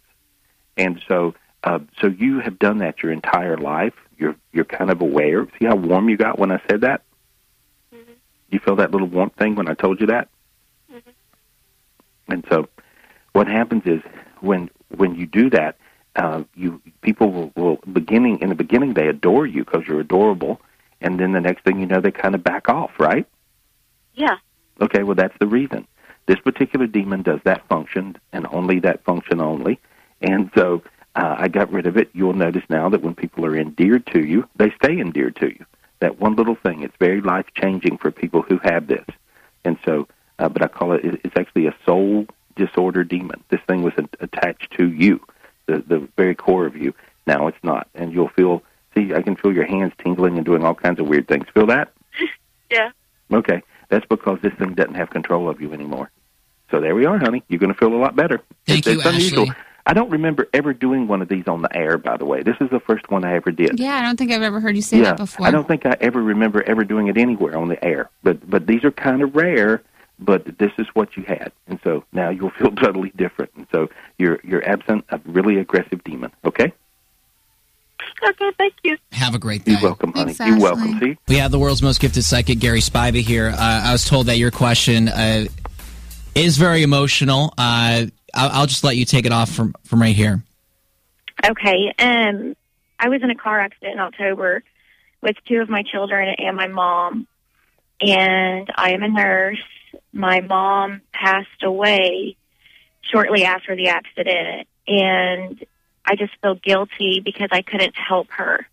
And 0.77 1.01
so, 1.07 1.35
uh, 1.63 1.79
so 2.01 2.09
you 2.09 2.41
have 2.41 2.59
done 2.59 2.79
that 2.79 3.03
your 3.03 3.13
entire 3.13 3.57
life. 3.57 3.95
You're 4.19 4.35
you're 4.53 4.65
kind 4.65 4.91
of 4.91 5.01
aware. 5.01 5.47
See 5.59 5.67
how 5.67 5.77
warm 5.77 6.09
you 6.09 6.17
got 6.17 6.39
when 6.39 6.51
I 6.51 6.61
said 6.69 6.81
that. 6.81 7.03
You 8.51 8.61
feel 8.61 8.77
that 8.77 8.93
little 8.93 9.09
warmth 9.09 9.35
thing 9.35 9.55
when 9.57 9.69
I 9.69 9.75
told 9.75 10.01
you 10.01 10.07
that. 10.09 10.29
And 12.29 12.45
so, 12.49 12.69
what 13.33 13.47
happens 13.47 13.83
is 13.87 14.01
when 14.41 14.71
when 14.97 15.15
you 15.15 15.27
do 15.27 15.51
that, 15.51 15.77
uh, 16.17 16.45
you 16.55 16.81
people 17.03 17.31
will, 17.31 17.53
will 17.57 17.79
beginning 17.93 18.41
in 18.41 18.49
the 18.49 18.55
beginning 18.55 18.95
they 18.95 19.09
adore 19.09 19.47
you 19.47 19.65
because 19.65 19.87
you're 19.87 20.01
adorable, 20.01 20.61
and 21.01 21.19
then 21.19 21.33
the 21.33 21.41
next 21.41 21.65
thing 21.65 21.81
you 21.81 21.87
know 21.87 22.01
they 22.01 22.11
kind 22.11 22.35
of 22.35 22.45
back 22.45 22.69
off, 22.69 22.93
right? 22.99 23.27
Yeah. 24.15 24.37
Okay, 24.81 25.03
well 25.03 25.17
that's 25.17 25.37
the 25.41 25.47
reason. 25.47 25.87
This 26.27 26.39
particular 26.39 26.87
demon 26.87 27.23
does 27.23 27.41
that 27.45 27.67
function 27.69 28.17
and 28.33 28.47
only 28.51 28.81
that 28.81 29.05
function 29.05 29.41
only, 29.41 29.81
and 30.23 30.51
so 30.55 30.83
uh, 31.17 31.37
I 31.39 31.49
got 31.49 31.73
rid 31.73 31.87
of 31.87 31.97
it. 31.97 32.11
You'll 32.13 32.33
notice 32.33 32.65
now 32.69 32.89
that 32.89 33.03
when 33.03 33.15
people 33.15 33.45
are 33.45 33.57
endeared 33.57 34.07
to 34.09 34.25
you, 34.25 34.49
they 34.57 34.71
stay 34.71 34.99
endeared 34.99 35.37
to 35.37 35.49
you. 35.49 35.67
That 36.01 36.21
one 36.21 36.37
little 36.37 36.57
thing, 36.57 36.83
it's 36.83 36.97
very 36.99 37.21
life 37.21 37.47
changing 37.55 37.99
for 37.99 38.11
people 38.11 38.43
who 38.43 38.59
have 38.63 38.87
this, 38.87 39.07
and 39.65 39.79
so. 39.85 40.07
Uh, 40.39 40.49
but 40.49 40.63
I 40.63 40.69
call 40.69 40.93
it, 40.93 41.05
it- 41.05 41.21
it's 41.25 41.37
actually 41.37 41.67
a 41.67 41.75
soul 41.87 42.27
disorder 42.57 43.05
demon. 43.05 43.43
This 43.49 43.61
thing 43.67 43.83
was 43.83 43.95
attached 44.21 44.73
to 44.77 44.91
you, 44.91 45.21
the, 45.67 45.79
the 45.87 46.09
very 46.17 46.35
core 46.35 46.67
of 46.67 46.77
you. 46.77 46.95
Now 47.27 47.47
it's 47.49 47.63
not. 47.63 47.89
And 47.95 48.13
you'll 48.13 48.29
feel, 48.29 48.63
see, 48.95 49.13
I 49.15 49.23
can 49.23 49.35
feel 49.37 49.53
your 49.53 49.65
hands 49.67 49.93
tingling 49.99 50.37
and 50.37 50.45
doing 50.45 50.65
all 50.65 50.75
kinds 50.75 51.01
of 51.01 51.09
weird 51.09 51.27
things. 51.29 51.47
Feel 51.55 51.67
that? 51.67 51.93
Yeah. 52.71 52.91
Okay. 53.33 53.63
That's 53.91 54.07
because 54.07 54.39
this 54.43 54.53
thing 54.55 54.75
doesn't 54.75 54.95
have 54.95 55.11
control 55.11 55.49
of 55.49 55.61
you 55.61 55.73
anymore. 55.73 56.11
So 56.71 56.81
there 56.81 56.95
we 56.95 57.05
are, 57.05 57.19
honey. 57.19 57.45
You're 57.49 57.61
going 57.61 57.73
to 57.73 57.79
feel 57.79 57.93
a 57.95 57.97
lot 57.97 58.17
better. 58.17 58.41
Thank 58.67 58.79
it's, 58.81 58.87
you, 58.89 58.93
it's 58.95 59.05
unusual. 59.07 59.43
Ashley. 59.43 59.55
I 59.87 59.93
don't 59.93 60.11
remember 60.11 60.49
ever 60.55 60.73
doing 60.73 61.07
one 61.07 61.21
of 61.23 61.29
these 61.29 61.47
on 61.47 61.63
the 61.63 61.77
air, 61.77 61.99
by 61.99 62.17
the 62.17 62.25
way. 62.25 62.43
This 62.43 62.57
is 62.61 62.71
the 62.71 62.81
first 62.81 63.11
one 63.11 63.25
I 63.25 63.35
ever 63.35 63.51
did. 63.53 63.79
Yeah, 63.79 63.95
I 63.97 64.03
don't 64.03 64.17
think 64.17 64.33
I've 64.33 64.43
ever 64.43 64.59
heard 64.59 64.75
you 64.75 64.83
say 64.83 64.97
yeah, 64.97 65.05
that 65.05 65.19
before. 65.19 65.47
I 65.47 65.51
don't 65.51 65.69
think 65.69 65.85
I 65.87 65.97
ever 66.01 66.21
remember 66.23 66.63
ever 66.63 66.85
doing 66.85 67.09
it 67.09 67.19
anywhere 67.19 67.57
on 67.57 67.69
the 67.69 67.85
air. 67.85 68.09
But 68.23 68.49
but 68.49 68.67
these 68.67 68.83
are 68.83 68.91
kind 68.91 69.23
of 69.23 69.37
rare. 69.37 69.83
But 70.19 70.59
this 70.59 70.71
is 70.79 70.87
what 70.95 71.17
you 71.17 71.25
had, 71.25 71.51
and 71.67 71.81
so 71.83 72.05
now 72.13 72.31
you'll 72.31 72.51
feel 72.51 72.71
totally 72.77 73.13
different. 73.17 73.51
And 73.57 73.67
so 73.73 73.89
you're 74.19 74.39
you're 74.45 74.67
absent 74.69 75.05
a 75.11 75.21
really 75.25 75.59
aggressive 75.59 76.03
demon. 76.05 76.31
Okay, 76.45 76.73
Okay. 78.29 78.51
Thank 78.59 78.75
you. 78.85 78.97
Have 79.13 79.35
a 79.35 79.39
great 79.39 79.65
day. 79.65 79.73
you're 79.73 79.81
welcome, 79.83 80.13
honey. 80.13 80.35
Thanks, 80.35 80.39
You're 80.61 80.69
Ashley. 80.73 80.91
welcome. 80.93 81.01
See, 81.01 81.19
We 81.29 81.37
have 81.37 81.51
the 81.51 81.59
world's 81.59 81.83
most 81.83 82.01
gifted 82.01 82.25
psychic, 82.25 82.59
Gary 82.59 82.81
Spivey, 82.81 83.23
here. 83.23 83.49
Uh, 83.49 83.57
I 83.59 83.93
was 83.93 84.05
told 84.05 84.27
that 84.27 84.37
your 84.39 84.51
question 84.51 85.09
uh, 85.09 85.47
is 86.35 86.57
very 86.59 86.83
emotional. 86.83 87.53
Uh, 87.59 88.07
I'll, 88.35 88.51
I'll 88.51 88.67
just 88.67 88.85
let 88.85 88.97
you 88.97 89.05
take 89.05 89.27
it 89.27 89.33
off 89.33 89.51
from, 89.51 89.75
from 89.85 90.01
right 90.03 90.15
here. 90.15 90.43
Okay. 91.45 91.93
Um, 91.99 92.55
I 92.99 93.09
was 93.09 93.23
in 93.23 93.31
a 93.31 93.35
car 93.35 93.59
accident 93.61 93.95
in 93.95 94.01
October 94.01 94.63
with 95.23 95.37
two 95.49 95.61
of 95.61 95.69
my 95.69 95.83
children 95.83 96.35
and 96.39 96.57
my 96.57 96.69
mom, 96.69 97.27
and 98.01 98.71
I 98.77 98.93
am 98.93 99.03
a 99.03 99.09
nurse. 99.09 99.59
My 100.13 100.41
mom 100.41 101.03
passed 101.13 101.63
away 101.63 102.37
shortly 103.03 103.45
after 103.45 103.77
the 103.77 103.89
accident, 103.89 104.69
and 104.87 105.65
I 106.05 106.17
just 106.17 106.33
feel 106.43 106.55
guilty 106.55 107.21
because 107.25 107.49
I 107.53 107.63
couldn't 107.63 107.95
help 107.97 108.29
her. 108.31 108.67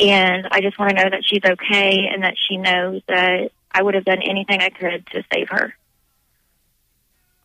And 0.00 0.46
I 0.50 0.60
just 0.60 0.78
want 0.78 0.90
to 0.90 1.02
know 1.02 1.10
that 1.10 1.24
she's 1.24 1.44
okay 1.44 2.08
and 2.12 2.22
that 2.22 2.34
she 2.36 2.56
knows 2.56 3.02
that 3.08 3.50
I 3.72 3.82
would 3.82 3.94
have 3.94 4.04
done 4.04 4.22
anything 4.22 4.60
I 4.60 4.70
could 4.70 5.06
to 5.08 5.24
save 5.32 5.48
her. 5.50 5.74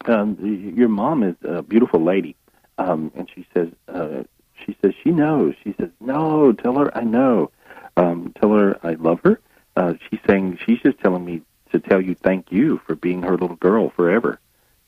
Um, 0.05 0.73
your 0.75 0.89
mom 0.89 1.23
is 1.23 1.35
a 1.43 1.61
beautiful 1.61 2.03
lady, 2.03 2.35
um, 2.77 3.11
and 3.15 3.29
she 3.33 3.47
says, 3.53 3.69
uh, 3.87 4.23
she 4.65 4.77
says 4.81 4.93
she 5.03 5.11
knows. 5.11 5.55
She 5.63 5.73
says, 5.79 5.89
no, 5.99 6.51
tell 6.53 6.77
her 6.77 6.95
I 6.95 7.03
know. 7.03 7.51
Um, 7.95 8.33
tell 8.39 8.51
her 8.51 8.77
I 8.85 8.93
love 8.93 9.19
her. 9.23 9.39
Uh, 9.75 9.93
she's 10.09 10.19
saying 10.27 10.59
she's 10.65 10.79
just 10.81 10.99
telling 10.99 11.25
me 11.25 11.41
to 11.73 11.79
tell 11.79 12.01
you 12.01 12.15
thank 12.15 12.51
you 12.51 12.79
for 12.87 12.95
being 12.95 13.23
her 13.23 13.37
little 13.37 13.57
girl 13.57 13.89
forever, 13.89 14.39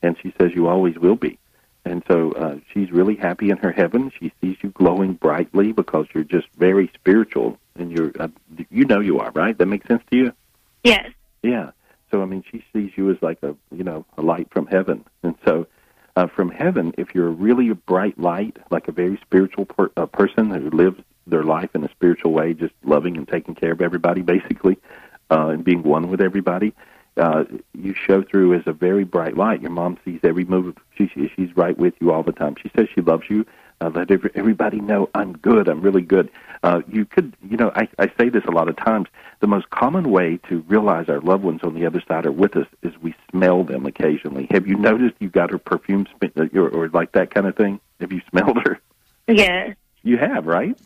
and 0.02 0.16
she 0.22 0.32
says 0.38 0.52
you 0.54 0.68
always 0.68 0.96
will 0.98 1.16
be. 1.16 1.38
And 1.84 2.02
so 2.08 2.32
uh, 2.32 2.56
she's 2.72 2.90
really 2.90 3.14
happy 3.14 3.50
in 3.50 3.58
her 3.58 3.70
heaven. 3.70 4.10
She 4.18 4.32
sees 4.40 4.56
you 4.60 4.70
glowing 4.70 5.12
brightly 5.14 5.72
because 5.72 6.06
you're 6.12 6.24
just 6.24 6.48
very 6.56 6.90
spiritual, 6.94 7.58
and 7.76 7.92
you're 7.92 8.12
uh, 8.18 8.28
you 8.70 8.86
know 8.86 9.00
you 9.00 9.20
are 9.20 9.30
right. 9.32 9.56
That 9.56 9.66
makes 9.66 9.86
sense 9.86 10.02
to 10.10 10.16
you. 10.16 10.32
Yes. 10.82 11.10
Yeah. 11.42 11.70
So 12.10 12.22
I 12.22 12.24
mean, 12.24 12.42
she 12.50 12.64
sees 12.72 12.92
you 12.96 13.10
as 13.10 13.18
like 13.20 13.42
a 13.42 13.54
you 13.70 13.84
know 13.84 14.04
a 14.16 14.22
light 14.22 14.48
from 14.50 14.66
heaven, 14.66 15.04
and 15.22 15.36
so 15.44 15.66
uh, 16.16 16.26
from 16.26 16.50
heaven, 16.50 16.94
if 16.96 17.14
you're 17.14 17.30
really 17.30 17.68
a 17.68 17.74
bright 17.74 18.18
light, 18.18 18.56
like 18.70 18.88
a 18.88 18.92
very 18.92 19.18
spiritual 19.22 19.66
per- 19.66 19.92
uh, 19.96 20.06
person 20.06 20.50
who 20.50 20.70
lives 20.70 21.00
their 21.26 21.44
life 21.44 21.70
in 21.74 21.84
a 21.84 21.90
spiritual 21.90 22.32
way, 22.32 22.54
just 22.54 22.72
loving 22.84 23.16
and 23.16 23.28
taking 23.28 23.54
care 23.54 23.72
of 23.72 23.80
everybody, 23.80 24.22
basically, 24.22 24.78
uh, 25.30 25.48
and 25.48 25.64
being 25.64 25.82
one 25.82 26.10
with 26.10 26.20
everybody, 26.20 26.74
uh, 27.16 27.44
you 27.72 27.94
show 27.94 28.22
through 28.22 28.54
as 28.54 28.62
a 28.66 28.72
very 28.72 29.04
bright 29.04 29.36
light. 29.36 29.62
Your 29.62 29.70
mom 29.70 29.98
sees 30.04 30.20
every 30.22 30.44
move. 30.44 30.76
She, 30.96 31.08
she's 31.08 31.56
right 31.56 31.76
with 31.76 31.94
you 32.00 32.12
all 32.12 32.22
the 32.22 32.32
time. 32.32 32.56
She 32.62 32.70
says 32.76 32.88
she 32.94 33.00
loves 33.00 33.24
you. 33.28 33.46
Uh, 33.80 33.90
let 33.94 34.10
every, 34.10 34.30
everybody 34.34 34.80
know 34.80 35.08
I'm 35.14 35.36
good. 35.36 35.68
I'm 35.68 35.82
really 35.82 36.02
good. 36.02 36.30
Uh, 36.62 36.80
you 36.88 37.04
could, 37.04 37.36
you 37.48 37.56
know, 37.56 37.70
I, 37.74 37.88
I 37.98 38.10
say 38.18 38.30
this 38.30 38.44
a 38.46 38.50
lot 38.50 38.68
of 38.68 38.76
times. 38.76 39.08
The 39.40 39.46
most 39.46 39.68
common 39.70 40.10
way 40.10 40.38
to 40.48 40.60
realize 40.66 41.08
our 41.08 41.20
loved 41.20 41.44
ones 41.44 41.60
on 41.62 41.74
the 41.74 41.84
other 41.84 42.02
side 42.06 42.24
are 42.24 42.32
with 42.32 42.56
us 42.56 42.66
is 42.82 42.92
we 43.02 43.14
smell 43.30 43.64
them 43.64 43.84
occasionally. 43.84 44.46
Have 44.50 44.66
you 44.66 44.76
noticed 44.76 45.16
you 45.18 45.28
got 45.28 45.50
her 45.50 45.58
perfume 45.58 46.06
sp- 46.08 46.32
or, 46.54 46.68
or 46.68 46.88
like 46.88 47.12
that 47.12 47.30
kind 47.34 47.46
of 47.46 47.56
thing? 47.56 47.80
Have 48.00 48.12
you 48.12 48.22
smelled 48.30 48.58
her? 48.64 48.80
Yeah. 49.28 49.74
You 50.02 50.16
have, 50.16 50.46
right? 50.46 50.78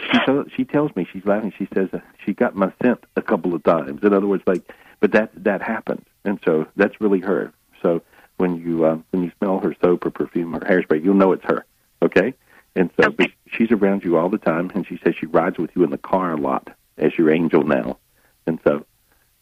She, 0.00 0.18
tell, 0.24 0.44
she 0.56 0.64
tells 0.64 0.94
me 0.96 1.06
she's 1.10 1.24
laughing. 1.24 1.52
She 1.56 1.68
says 1.74 1.88
uh, 1.92 2.00
she 2.24 2.32
got 2.34 2.54
my 2.54 2.72
scent 2.82 3.02
a 3.16 3.22
couple 3.22 3.54
of 3.54 3.62
times. 3.62 4.02
In 4.02 4.12
other 4.12 4.26
words, 4.26 4.42
like, 4.46 4.62
but 5.00 5.12
that 5.12 5.30
that 5.44 5.62
happened, 5.62 6.04
and 6.24 6.40
so 6.44 6.66
that's 6.76 7.00
really 7.00 7.20
her. 7.20 7.52
So 7.82 8.02
when 8.36 8.56
you 8.56 8.84
uh, 8.84 8.98
when 9.10 9.22
you 9.22 9.32
smell 9.38 9.60
her 9.60 9.74
soap 9.82 10.06
or 10.06 10.10
perfume 10.10 10.54
or 10.54 10.60
hairspray, 10.60 11.02
you'll 11.02 11.14
know 11.14 11.32
it's 11.32 11.44
her. 11.44 11.64
Okay, 12.02 12.34
and 12.76 12.90
so 13.00 13.10
but 13.10 13.30
she's 13.46 13.70
around 13.70 14.04
you 14.04 14.16
all 14.16 14.28
the 14.28 14.38
time, 14.38 14.70
and 14.74 14.86
she 14.86 14.98
says 15.04 15.14
she 15.18 15.26
rides 15.26 15.58
with 15.58 15.70
you 15.74 15.84
in 15.84 15.90
the 15.90 15.98
car 15.98 16.32
a 16.32 16.36
lot 16.36 16.70
as 16.96 17.16
your 17.16 17.30
angel 17.30 17.62
now, 17.62 17.98
and 18.46 18.58
so 18.64 18.84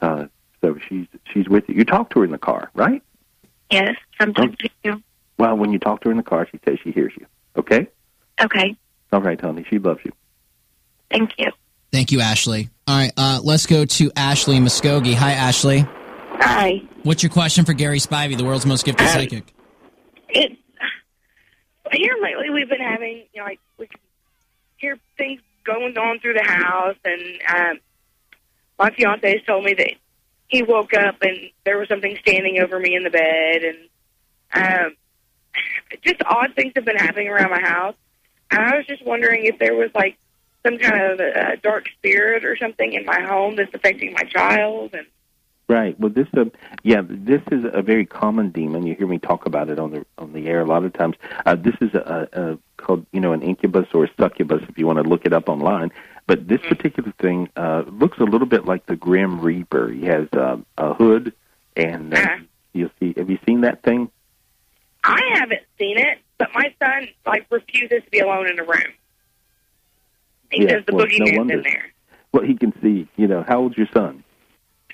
uh, 0.01 0.27
so 0.61 0.79
she's 0.89 1.07
she's 1.33 1.49
with 1.49 1.69
you. 1.69 1.77
You 1.77 1.85
talk 1.85 2.11
to 2.11 2.21
her 2.21 2.25
in 2.25 2.33
the 2.33 2.39
car, 2.39 2.71
right? 2.75 3.03
Yes. 3.71 3.97
Sometimes 4.21 4.57
we 4.63 4.71
do. 4.83 5.03
Well, 5.39 5.57
when 5.57 5.73
you 5.73 5.79
talk 5.79 6.01
to 6.03 6.09
her 6.09 6.11
in 6.11 6.17
the 6.17 6.23
car, 6.23 6.47
she 6.51 6.59
says 6.65 6.79
she 6.83 6.93
hears 6.93 7.13
you. 7.19 7.27
Okay. 7.57 7.89
Okay. 8.41 8.77
All 9.13 9.21
right, 9.21 9.41
honey. 9.41 9.65
She 9.69 9.79
loves 9.79 10.01
you. 10.05 10.13
Thank 11.17 11.33
you. 11.39 11.51
Thank 11.93 12.13
you, 12.13 12.21
Ashley. 12.21 12.69
All 12.87 12.97
right, 12.97 13.13
uh, 13.17 13.41
let's 13.43 13.65
go 13.65 13.87
to 13.87 14.13
Ashley 14.17 14.59
Muskogee. 14.59 15.15
Hi, 15.15 15.33
Ashley. 15.33 15.87
Hi. 16.41 16.83
What's 17.05 17.23
your 17.23 17.31
question 17.31 17.65
for 17.65 17.73
Gary 17.73 17.99
Spivey, 17.99 18.37
the 18.37 18.45
world's 18.45 18.67
most 18.67 18.85
gifted 18.85 19.09
psychic? 19.09 19.53
It 20.29 20.59
here 21.93 22.17
lately 22.21 22.51
we've 22.51 22.69
been 22.69 22.81
having 22.81 23.25
you 23.33 23.41
know 23.41 23.45
like 23.45 23.61
we 23.79 23.87
can 23.87 24.01
hear 24.77 24.99
things 25.17 25.41
going 25.65 25.97
on 25.97 26.19
through 26.21 26.35
the 26.35 26.45
house, 26.45 26.97
and 27.05 27.23
um, 27.49 27.79
my 28.79 28.91
fiance 28.91 29.27
has 29.27 29.43
told 29.47 29.65
me 29.65 29.73
that 29.73 29.93
he 30.49 30.63
woke 30.63 30.93
up 30.93 31.17
and 31.23 31.39
there 31.65 31.79
was 31.79 31.89
something 31.89 32.17
standing 32.21 32.61
over 32.61 32.79
me 32.79 32.95
in 32.95 33.05
the 33.05 33.11
bed, 33.11 33.63
and 33.63 33.79
um, 34.53 34.97
just 36.03 36.17
odd 36.27 36.55
things 36.55 36.73
have 36.77 36.85
been 36.85 36.97
happening 36.97 37.29
around 37.29 37.51
my 37.51 37.63
house. 37.63 37.95
And 38.51 38.61
I 38.61 38.77
was 38.77 38.87
just 38.87 39.05
wondering 39.07 39.47
if 39.47 39.59
there 39.59 39.75
was 39.75 39.91
like 39.95 40.19
some 40.67 40.79
kind 40.79 41.13
of 41.13 41.21
a 41.21 41.57
dark 41.63 41.89
spirit 41.99 42.45
or 42.45 42.57
something 42.57 42.93
in 42.93 43.05
my 43.05 43.21
home 43.21 43.57
that's 43.57 43.73
affecting 43.75 44.13
my 44.13 44.25
child, 44.25 44.95
and 44.95 45.07
Right. 45.69 45.99
Well, 45.99 46.11
this, 46.11 46.29
uh, 46.37 46.45
yeah, 46.85 47.03
this 47.05 47.43
is 47.51 47.65
a 47.73 47.83
very 47.83 48.07
common 48.07 48.51
demon. 48.51 48.87
You 48.87 48.95
hear 48.95 49.09
me 49.09 49.19
talk 49.19 49.47
about 49.47 49.69
it 49.69 49.81
on 49.81 49.91
the 49.91 50.07
on 50.17 50.33
the 50.33 50.47
air 50.47 50.61
a 50.61 50.65
lot 50.65 50.85
of 50.85 50.93
times. 50.93 51.17
Uh, 51.45 51.57
this 51.57 51.75
is 51.81 51.93
a, 51.93 52.29
a, 52.33 52.53
a 52.53 52.59
called, 52.77 53.05
you 53.11 53.21
know, 53.21 53.33
an 53.33 53.43
incubus 53.43 53.89
or 53.93 54.05
a 54.05 54.11
succubus, 54.17 54.63
if 54.69 54.79
you 54.79 54.87
want 54.87 55.03
to 55.03 55.03
look 55.03 55.27
it 55.27 55.33
up 55.33 55.49
online. 55.49 55.91
But 56.29 56.47
this 56.47 56.61
particular 56.61 57.13
thing 57.21 57.49
uh, 57.57 57.83
looks 57.89 58.19
a 58.19 58.25
little 58.25 58.47
bit 58.47 58.65
like 58.65 58.87
the 58.87 58.95
Grim 58.95 59.41
Reaper. 59.41 59.89
He 59.89 60.07
has 60.07 60.29
uh, 60.33 60.59
a 60.79 60.95
hood, 60.95 61.33
and 61.77 62.15
uh, 62.15 62.37
you'll 62.73 62.91
see. 63.01 63.15
Have 63.17 63.29
you 63.29 63.39
seen 63.45 63.63
that 63.63 63.83
thing? 63.83 64.09
I 65.03 65.21
haven't 65.35 65.63
seen 65.81 65.99
it, 65.99 66.19
but 66.39 66.51
my 66.55 66.73
son 66.79 67.09
like 67.27 67.47
refuses 67.51 68.05
to 68.05 68.11
be 68.11 68.21
alone 68.21 68.49
in 68.49 68.61
a 68.61 68.65
room. 68.65 68.93
He 70.51 70.65
Yeah, 70.65 70.81
the 70.87 70.95
well, 70.95 71.07
no 71.07 71.11
boogeyman's 71.13 71.39
wonder. 71.39 71.55
in 71.55 71.63
there. 71.63 71.85
Well, 72.33 72.45
he 72.45 72.55
can 72.55 72.73
see. 72.83 73.09
You 73.17 73.27
know, 73.27 73.45
how 73.47 73.61
old's 73.61 73.77
your 73.77 73.89
son? 73.93 74.23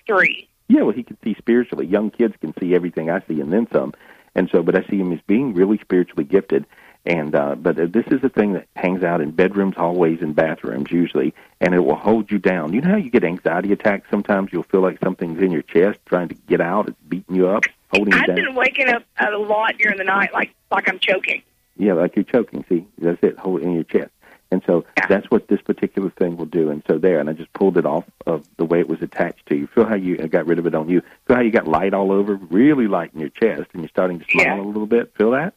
Three. 0.06 0.48
Yeah, 0.68 0.82
well, 0.82 0.92
he 0.94 1.02
can 1.02 1.18
see 1.22 1.34
spiritually. 1.38 1.86
Young 1.86 2.10
kids 2.10 2.34
can 2.40 2.54
see 2.60 2.74
everything 2.74 3.10
I 3.10 3.20
see 3.28 3.40
and 3.40 3.52
then 3.52 3.66
some. 3.72 3.92
And 4.34 4.48
so, 4.50 4.62
but 4.62 4.76
I 4.76 4.82
see 4.88 4.96
him 4.96 5.12
as 5.12 5.20
being 5.26 5.52
really 5.54 5.78
spiritually 5.78 6.24
gifted. 6.24 6.64
And 7.04 7.34
uh, 7.34 7.56
but 7.56 7.78
uh, 7.80 7.86
this 7.90 8.06
is 8.12 8.22
a 8.22 8.28
thing 8.28 8.52
that 8.52 8.68
hangs 8.76 9.02
out 9.02 9.20
in 9.20 9.32
bedrooms, 9.32 9.74
hallways, 9.76 10.20
and 10.22 10.36
bathrooms 10.36 10.92
usually, 10.92 11.34
and 11.60 11.74
it 11.74 11.80
will 11.80 11.96
hold 11.96 12.30
you 12.30 12.38
down. 12.38 12.72
You 12.72 12.80
know 12.80 12.90
how 12.90 12.96
you 12.96 13.10
get 13.10 13.24
anxiety 13.24 13.72
attacks? 13.72 14.08
Sometimes 14.08 14.50
you'll 14.52 14.62
feel 14.62 14.82
like 14.82 15.00
something's 15.02 15.42
in 15.42 15.50
your 15.50 15.62
chest 15.62 15.98
trying 16.06 16.28
to 16.28 16.34
get 16.46 16.60
out. 16.60 16.86
It's 16.88 16.96
beating 17.08 17.34
you 17.34 17.48
up, 17.48 17.64
holding 17.92 18.14
you 18.14 18.20
I've 18.20 18.26
down. 18.28 18.36
been 18.36 18.54
waking 18.54 18.88
up 18.88 19.02
a 19.18 19.32
lot 19.36 19.76
during 19.78 19.98
the 19.98 20.04
night, 20.04 20.32
like 20.32 20.54
like 20.70 20.88
I'm 20.88 21.00
choking. 21.00 21.42
Yeah, 21.76 21.94
like 21.94 22.14
you're 22.14 22.24
choking. 22.24 22.64
See, 22.68 22.86
that's 22.98 23.18
it, 23.20 23.36
holding 23.36 23.70
in 23.70 23.74
your 23.74 23.84
chest. 23.84 24.12
And 24.52 24.62
so 24.66 24.84
that's 25.08 25.30
what 25.30 25.48
this 25.48 25.62
particular 25.62 26.10
thing 26.10 26.36
will 26.36 26.46
do. 26.46 26.70
And 26.70 26.82
so 26.86 26.98
there, 26.98 27.18
and 27.18 27.30
I 27.30 27.32
just 27.32 27.52
pulled 27.54 27.78
it 27.78 27.86
off 27.86 28.04
of 28.26 28.46
the 28.58 28.66
way 28.66 28.80
it 28.80 28.88
was 28.88 29.00
attached 29.00 29.46
to 29.46 29.56
you. 29.56 29.66
Feel 29.66 29.86
how 29.86 29.94
you 29.94 30.18
I 30.22 30.26
got 30.26 30.46
rid 30.46 30.58
of 30.58 30.66
it 30.66 30.74
on 30.74 30.90
you. 30.90 31.00
Feel 31.26 31.36
how 31.36 31.42
you 31.42 31.50
got 31.50 31.66
light 31.66 31.94
all 31.94 32.12
over, 32.12 32.34
really 32.34 32.86
light 32.86 33.12
in 33.14 33.20
your 33.20 33.30
chest, 33.30 33.70
and 33.72 33.82
you're 33.82 33.88
starting 33.88 34.20
to 34.20 34.26
smile 34.30 34.60
a 34.60 34.62
little 34.62 34.86
bit. 34.86 35.14
Feel 35.16 35.30
that? 35.30 35.54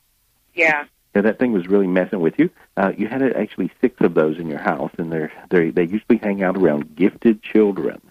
Yeah. 0.54 0.86
Yeah, 1.14 1.22
that 1.24 1.40
thing 1.40 1.52
was 1.52 1.68
really 1.68 1.88
messing 1.88 2.22
with 2.22 2.40
you. 2.40 2.50
Uh, 2.78 2.94
you 2.98 3.08
had 3.08 3.22
uh, 3.22 3.32
actually 3.38 3.70
six 3.82 4.00
of 4.00 4.14
those 4.14 4.38
in 4.38 4.48
your 4.48 4.60
house, 4.60 4.92
and 4.98 5.12
they're 5.12 5.32
they're 5.50 5.72
they 5.72 5.84
usually 5.84 6.18
hang 6.18 6.42
out 6.42 6.56
around 6.56 6.96
gifted 6.96 7.44
children, 7.44 8.02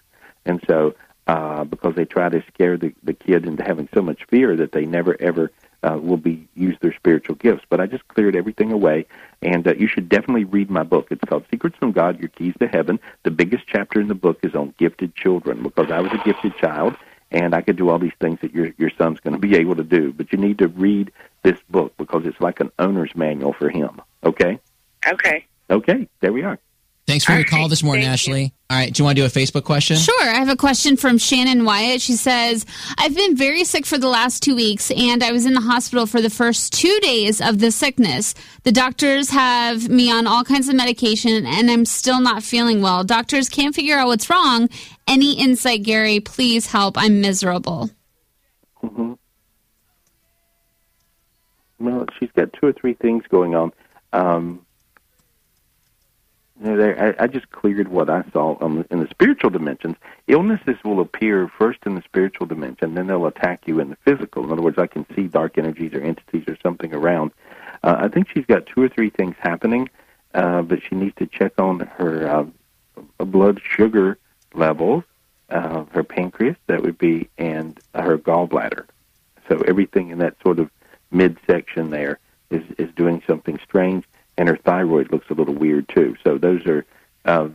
and 0.45 0.63
so 0.67 0.95
uh, 1.27 1.63
because 1.63 1.95
they 1.95 2.05
try 2.05 2.29
to 2.29 2.43
scare 2.53 2.77
the 2.77 2.93
the 3.03 3.13
kid 3.13 3.45
into 3.45 3.63
having 3.63 3.89
so 3.93 4.01
much 4.01 4.25
fear 4.25 4.55
that 4.55 4.71
they 4.71 4.85
never 4.85 5.15
ever 5.19 5.51
uh, 5.83 5.97
will 6.01 6.17
be 6.17 6.47
use 6.55 6.77
their 6.81 6.93
spiritual 6.93 7.35
gifts. 7.35 7.63
But 7.69 7.79
I 7.79 7.85
just 7.85 8.07
cleared 8.07 8.35
everything 8.35 8.71
away, 8.71 9.05
and 9.41 9.67
uh, 9.67 9.73
you 9.75 9.87
should 9.87 10.09
definitely 10.09 10.43
read 10.43 10.69
my 10.69 10.83
book. 10.83 11.07
It's 11.11 11.23
called 11.23 11.45
Secrets 11.51 11.77
from 11.77 11.91
God: 11.91 12.19
Your 12.19 12.29
Keys 12.29 12.53
to 12.59 12.67
Heaven. 12.67 12.99
The 13.23 13.31
biggest 13.31 13.65
chapter 13.67 13.99
in 13.99 14.07
the 14.07 14.15
book 14.15 14.39
is 14.43 14.55
on 14.55 14.73
gifted 14.77 15.15
children 15.15 15.63
because 15.63 15.91
I 15.91 15.99
was 15.99 16.11
a 16.11 16.21
gifted 16.23 16.55
child, 16.57 16.95
and 17.31 17.53
I 17.53 17.61
could 17.61 17.75
do 17.75 17.89
all 17.89 17.99
these 17.99 18.13
things 18.19 18.39
that 18.41 18.53
your 18.53 18.73
your 18.77 18.91
son's 18.97 19.19
going 19.19 19.33
to 19.33 19.39
be 19.39 19.55
able 19.55 19.75
to 19.75 19.83
do. 19.83 20.13
But 20.13 20.31
you 20.31 20.37
need 20.37 20.57
to 20.59 20.67
read 20.67 21.11
this 21.43 21.59
book 21.69 21.93
because 21.97 22.25
it's 22.25 22.41
like 22.41 22.59
an 22.59 22.71
owner's 22.79 23.15
manual 23.15 23.53
for 23.53 23.69
him. 23.69 24.01
Okay. 24.23 24.59
Okay. 25.07 25.45
Okay. 25.69 26.07
There 26.21 26.33
we 26.33 26.43
are. 26.43 26.57
Thanks 27.05 27.25
for 27.25 27.33
your 27.33 27.43
call 27.43 27.69
this 27.69 27.83
morning, 27.83 28.05
Ashley. 28.05 28.54
All 28.67 28.77
right, 28.77 28.91
do 28.91 29.01
you 29.01 29.05
want 29.05 29.15
to 29.15 29.21
do 29.21 29.25
a 29.27 29.29
Facebook 29.29 29.63
question? 29.63 29.95
Sure. 29.95 30.23
I 30.23 30.33
have 30.39 30.49
a 30.49 30.55
question 30.55 30.97
from 30.97 31.19
Shannon 31.19 31.65
Wyatt. 31.65 32.01
She 32.01 32.13
says, 32.13 32.65
I've 32.97 33.15
been 33.15 33.35
very 33.37 33.63
sick 33.63 33.85
for 33.85 33.99
the 33.99 34.07
last 34.07 34.41
two 34.41 34.55
weeks, 34.55 34.89
and 34.89 35.23
I 35.23 35.31
was 35.31 35.45
in 35.45 35.53
the 35.53 35.61
hospital 35.61 36.07
for 36.07 36.19
the 36.19 36.31
first 36.31 36.73
two 36.73 36.99
days 37.01 37.41
of 37.41 37.59
the 37.59 37.69
sickness. 37.69 38.33
The 38.63 38.71
doctors 38.71 39.29
have 39.29 39.87
me 39.87 40.11
on 40.11 40.25
all 40.25 40.43
kinds 40.43 40.67
of 40.67 40.73
medication, 40.73 41.45
and 41.45 41.69
I'm 41.69 41.85
still 41.85 42.19
not 42.19 42.41
feeling 42.41 42.81
well. 42.81 43.03
Doctors 43.03 43.49
can't 43.49 43.75
figure 43.75 43.99
out 43.99 44.07
what's 44.07 44.31
wrong. 44.31 44.67
Any 45.07 45.37
insight, 45.39 45.83
Gary? 45.83 46.19
Please 46.19 46.65
help. 46.65 46.97
I'm 46.97 47.21
miserable. 47.21 47.91
hmm 48.81 49.13
Well, 51.77 52.07
she's 52.19 52.31
got 52.31 52.51
two 52.53 52.65
or 52.65 52.73
three 52.73 52.95
things 52.95 53.23
going 53.29 53.53
on. 53.53 53.71
Um, 54.11 54.17
you 54.21 54.23
know, 54.23 54.55
there, 54.55 54.64
I, 56.63 57.13
I 57.19 57.27
just 57.27 57.51
cleared 57.51 57.89
what 57.89 58.09
I 58.09 58.23
saw 58.31 58.57
in 58.59 58.99
the 58.99 59.07
spiritual 59.09 59.49
dimensions. 59.49 59.97
Illnesses 60.27 60.77
will 60.83 61.01
appear 61.01 61.51
first 61.57 61.79
in 61.85 61.95
the 61.95 62.01
spiritual 62.03 62.47
dimension, 62.47 62.93
then 62.93 63.07
they'll 63.07 63.25
attack 63.25 63.67
you 63.67 63.79
in 63.79 63.89
the 63.89 63.97
physical. 63.97 64.43
In 64.43 64.51
other 64.51 64.61
words, 64.61 64.77
I 64.77 64.87
can 64.87 65.05
see 65.15 65.23
dark 65.23 65.57
energies 65.57 65.93
or 65.93 66.01
entities 66.01 66.45
or 66.47 66.57
something 66.63 66.93
around. 66.93 67.31
Uh, 67.83 67.95
I 67.99 68.07
think 68.07 68.29
she's 68.29 68.45
got 68.45 68.65
two 68.65 68.81
or 68.81 68.89
three 68.89 69.09
things 69.09 69.35
happening, 69.39 69.89
uh, 70.33 70.61
but 70.61 70.79
she 70.81 70.95
needs 70.95 71.15
to 71.17 71.27
check 71.27 71.59
on 71.59 71.81
her 71.81 72.27
uh, 72.27 73.25
blood 73.25 73.61
sugar 73.61 74.17
levels 74.53 75.03
uh, 75.49 75.85
her 75.91 76.03
pancreas, 76.03 76.57
that 76.67 76.81
would 76.81 76.97
be, 76.97 77.29
and 77.37 77.79
her 77.93 78.17
gallbladder. 78.17 78.85
So 79.47 79.59
everything 79.67 80.09
in 80.09 80.19
that 80.19 80.35
sort 80.41 80.59
of 80.59 80.69
midsection 81.11 81.91
there 81.91 82.19
is 82.49 82.63
is 82.77 82.89
doing 82.95 83.21
something 83.27 83.59
strange, 83.63 84.05
and 84.37 84.49
her 84.49 84.57
thyroid 84.57 85.11
looks 85.11 85.29
a 85.29 85.33
little 85.33 85.53
weird 85.53 85.87
too. 85.89 86.15
So 86.23 86.37
those 86.37 86.65
are 86.65 86.85
uh, 87.25 87.49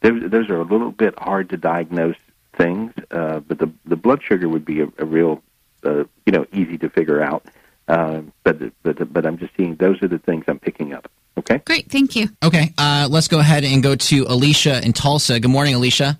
those, 0.00 0.30
those 0.30 0.50
are 0.50 0.60
a 0.60 0.64
little 0.64 0.90
bit 0.90 1.18
hard 1.18 1.50
to 1.50 1.56
diagnose 1.56 2.16
things, 2.56 2.92
uh, 3.10 3.40
but 3.40 3.58
the 3.58 3.70
the 3.84 3.96
blood 3.96 4.22
sugar 4.22 4.48
would 4.48 4.64
be 4.64 4.80
a, 4.80 4.88
a 4.98 5.04
real 5.04 5.42
uh, 5.84 6.04
you 6.26 6.32
know 6.32 6.46
easy 6.52 6.78
to 6.78 6.90
figure 6.90 7.22
out. 7.22 7.44
Uh, 7.88 8.22
but 8.44 8.58
but 8.82 9.12
but 9.12 9.26
I'm 9.26 9.38
just 9.38 9.54
seeing 9.56 9.76
those 9.76 10.02
are 10.02 10.08
the 10.08 10.18
things 10.18 10.44
I'm 10.48 10.58
picking 10.58 10.92
up. 10.92 11.10
Okay. 11.38 11.58
Great, 11.64 11.90
thank 11.90 12.14
you. 12.14 12.28
Okay, 12.42 12.74
uh, 12.76 13.08
let's 13.10 13.28
go 13.28 13.38
ahead 13.38 13.64
and 13.64 13.82
go 13.82 13.96
to 13.96 14.26
Alicia 14.28 14.84
in 14.84 14.92
Tulsa. 14.92 15.40
Good 15.40 15.50
morning, 15.50 15.74
Alicia. 15.74 16.18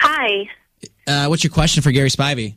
Hi. 0.00 0.48
Uh, 1.06 1.26
what's 1.26 1.44
your 1.44 1.50
question 1.50 1.82
for 1.82 1.92
Gary 1.92 2.08
Spivey? 2.08 2.56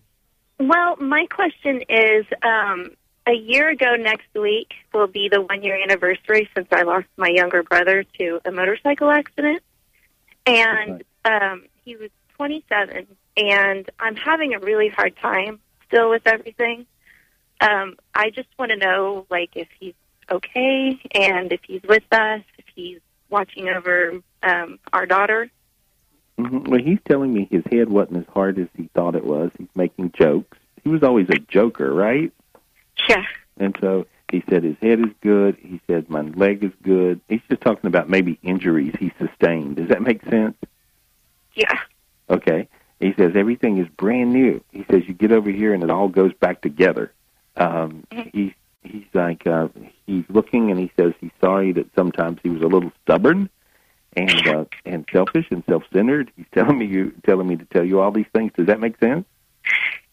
Well, 0.60 0.96
my 0.98 1.26
question 1.26 1.82
is 1.90 2.26
um, 2.44 2.92
a 3.32 3.36
year 3.36 3.70
ago 3.70 3.96
next 3.96 4.28
week 4.36 4.74
will 4.94 5.08
be 5.08 5.30
the 5.32 5.42
one 5.42 5.64
year 5.64 5.82
anniversary 5.82 6.50
since 6.54 6.68
I 6.72 6.82
lost 6.84 7.08
my 7.16 7.30
younger 7.30 7.64
brother 7.64 8.04
to 8.20 8.42
a 8.44 8.52
motorcycle 8.52 9.10
accident. 9.10 9.64
And 10.46 11.04
um, 11.24 11.66
he 11.86 11.96
was 11.96 12.10
27, 12.36 13.08
and 13.38 13.90
I'm 14.00 14.16
having 14.18 14.54
a 14.54 14.60
really 14.60 14.90
hard 14.90 15.16
time 15.18 15.62
still 15.88 16.10
with 16.10 16.24
everything. 16.26 16.86
Um, 17.62 17.96
I 18.14 18.32
just 18.32 18.50
want 18.60 18.72
to 18.72 18.78
know, 18.78 19.26
like, 19.30 19.52
if 19.56 19.70
he's 19.80 19.94
okay 20.30 21.00
and 21.14 21.54
if 21.54 21.62
he's 21.66 21.84
with 21.88 22.04
us, 22.12 22.42
if 22.58 22.66
he's 22.76 23.00
watching 23.30 23.70
over 23.70 24.20
um, 24.44 24.80
our 24.92 25.06
daughter. 25.06 25.50
hmm 26.38 26.64
Well, 26.64 26.82
he's 26.84 27.00
telling 27.08 27.34
me 27.34 27.48
his 27.50 27.64
head 27.72 27.88
wasn't 27.88 28.18
as 28.28 28.34
hard 28.34 28.60
as 28.60 28.68
he 28.76 28.90
thought 28.94 29.16
it 29.16 29.24
was. 29.24 29.52
He's 29.58 29.70
making 29.74 30.12
jokes. 30.18 30.58
He 30.84 30.90
was 30.90 31.04
always 31.04 31.30
a 31.30 31.38
joker, 31.38 31.94
right? 31.94 32.34
Yeah. 33.10 33.24
And 33.58 33.76
so 33.80 34.08
he 34.32 34.44
said 34.50 34.64
his 34.64 34.78
head 34.82 35.00
is 35.00 35.14
good. 35.22 35.58
He 35.62 35.82
said 35.88 36.10
my 36.10 36.22
leg 36.22 36.64
is 36.64 36.72
good. 36.84 37.20
He's 37.28 37.42
just 37.50 37.62
talking 37.62 37.88
about 37.88 38.10
maybe 38.10 38.40
injuries 38.42 38.96
he 39.00 39.12
sustained. 39.20 39.76
Does 39.76 39.90
that 39.90 40.02
make 40.02 40.24
sense? 40.30 40.56
Yeah. 41.54 41.80
Okay. 42.30 42.68
He 43.00 43.14
says 43.18 43.34
everything 43.36 43.78
is 43.78 43.88
brand 43.90 44.32
new. 44.32 44.64
He 44.72 44.86
says 44.90 45.04
you 45.08 45.14
get 45.14 45.32
over 45.32 45.50
here 45.50 45.74
and 45.74 45.84
it 45.84 45.90
all 45.90 46.08
goes 46.08 46.34
back 46.34 46.62
together. 46.62 47.12
Um, 47.58 48.06
he's 48.34 48.54
he's 48.84 49.06
like 49.14 49.46
uh, 49.46 49.68
he's 50.06 50.24
looking 50.30 50.72
and 50.72 50.80
he 50.80 50.92
says 50.98 51.14
he's 51.20 51.32
sorry 51.42 51.72
that 51.74 51.94
sometimes 51.96 52.40
he 52.44 52.50
was 52.50 52.62
a 52.62 52.68
little 52.68 52.92
stubborn 53.04 53.50
and 54.14 54.48
uh, 54.48 54.66
and 54.86 55.06
selfish 55.12 55.48
and 55.52 55.64
self-centered. 55.68 56.32
He's 56.36 56.46
telling 56.54 56.78
me 56.78 56.86
you 56.86 57.12
telling 57.26 57.48
me 57.48 57.58
to 57.58 57.66
tell 57.66 57.84
you 57.84 58.00
all 58.00 58.12
these 58.12 58.28
things. 58.34 58.52
Does 58.56 58.68
that 58.68 58.80
make 58.80 58.98
sense? 59.00 59.26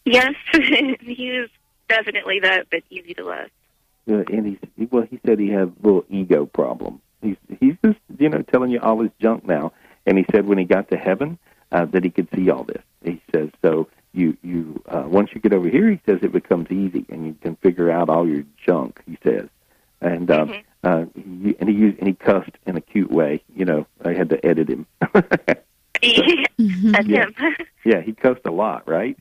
Yes, 0.05 0.35
he 0.53 1.39
was 1.39 1.51
definitely 1.89 2.41
that, 2.41 2.67
but 2.71 2.83
easy 2.91 3.15
to 3.15 3.25
love. 3.25 3.49
Uh, 4.11 4.25
and 4.33 4.47
he's 4.47 4.59
he, 4.77 4.87
well, 4.87 5.07
he 5.11 5.21
said 5.27 5.39
he 5.39 5.49
had 5.51 5.69
a 5.69 5.73
little 5.83 6.05
ego 6.09 6.47
problem. 6.47 7.01
He's 7.21 7.37
he's 7.61 7.75
just 7.85 7.99
you 8.19 8.29
know 8.29 8.43
telling 8.43 8.71
you 8.71 8.81
all 8.81 9.01
his 9.01 9.11
junk 9.21 9.45
now. 9.47 9.73
And 10.07 10.17
he 10.17 10.25
said 10.33 10.47
when 10.47 10.57
he 10.59 10.65
got 10.65 10.89
to 10.91 10.97
heaven 10.97 11.39
uh, 11.73 11.85
that 11.87 12.03
he 12.05 12.11
could 12.11 12.29
see 12.35 12.49
all 12.51 12.65
this. 12.65 12.83
He 13.05 13.21
says 13.35 13.51
so. 13.63 13.89
You 14.15 14.37
you 14.43 14.83
uh, 14.87 15.05
once 15.07 15.31
you 15.35 15.41
get 15.41 15.53
over 15.53 15.69
here, 15.69 15.91
he 15.91 16.01
says 16.07 16.21
it 16.23 16.33
becomes 16.33 16.71
easy 16.71 17.05
and 17.11 17.27
you 17.27 17.37
can 17.43 17.57
figure 17.57 17.91
out 17.91 18.09
all 18.09 18.27
your 18.27 18.45
junk. 18.65 19.03
He 19.05 19.19
says, 19.23 19.49
and 20.01 20.31
um, 20.31 20.55
uh, 20.83 21.05
he, 21.15 21.55
and 21.61 21.69
he 21.69 21.75
used 21.75 21.99
and 21.99 22.09
he 22.09 22.15
cussed 22.15 22.53
in 22.67 22.77
a 22.79 22.81
cute 22.81 23.11
way. 23.11 23.43
You 23.55 23.67
know, 23.67 23.87
I 24.03 24.15
had 24.15 24.31
to 24.31 24.45
edit 24.47 24.71
him. 24.71 24.87
That's 26.03 27.07
Yeah. 27.09 27.27
him. 27.27 27.35
yeah, 27.85 28.01
he 28.01 28.13
cussed 28.13 28.47
a 28.47 28.51
lot, 28.51 28.89
right? 28.89 29.19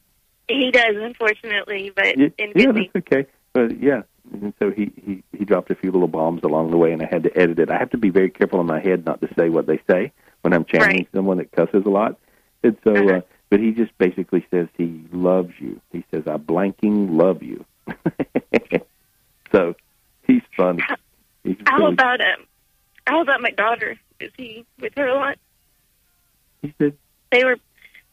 He 0.48 0.72
does, 0.72 0.96
unfortunately, 0.96 1.92
but 1.96 2.18
Yeah, 2.18 2.30
in 2.38 2.54
yeah, 2.56 2.72
that's 2.72 2.96
okay. 2.96 3.25
But 3.54 3.82
yeah, 3.82 4.04
and 4.32 4.54
so 4.60 4.72
he, 4.72 4.92
he 5.04 5.24
he 5.38 5.46
dropped 5.46 5.72
a 5.72 5.75
few 5.75 5.92
little 5.92 6.08
bombs 6.08 6.44
along 6.44 6.72
the 6.72 6.77
way, 6.77 6.92
and 6.92 7.01
I 7.01 7.08
had 7.10 7.24
to 7.24 7.38
edit 7.38 7.60
it. 7.60 7.69
I 7.69 7.78
have 7.78 7.89
to 7.91 7.98
be 7.98 8.10
very 8.10 8.30
careful 8.30 8.60
in 8.60 8.67
my 8.67 8.80
head 8.80 9.06
not 9.06 9.22
to 9.22 9.30
say 9.38 9.50
what 9.50 9.67
they 9.67 9.80
say 9.89 10.12
when 10.41 10.54
I'm 10.54 10.65
channeling 10.65 11.08
someone 11.13 11.38
that 11.38 11.52
cusses 11.52 11.84
a 11.86 11.89
lot. 11.89 12.17
And 12.63 12.78
so, 12.84 12.93
uh, 13.10 13.22
but 13.50 13.60
he 13.60 13.72
just 13.72 13.98
basically 13.98 14.45
says 14.52 14.67
he 14.78 15.06
loves 15.12 15.54
you. 15.60 15.80
He 15.91 16.04
says 16.12 16.24
I 16.28 16.38
blanking 16.38 17.17
love 17.17 17.43
you. 17.43 17.65
so 19.52 19.76
he's 20.26 20.41
funny. 20.56 20.82
He's 21.43 21.58
How 21.65 21.78
really, 21.78 21.93
about 21.93 22.22
um? 22.22 22.45
How 23.06 23.22
about 23.22 23.41
my 23.41 23.52
daughter? 23.52 23.98
Is 24.19 24.32
he 24.38 24.65
with 24.80 24.93
her 24.95 25.08
a 25.08 25.15
lot? 25.15 25.38
he 26.62 26.74
said 26.78 26.98
They 27.32 27.43
were, 27.43 27.58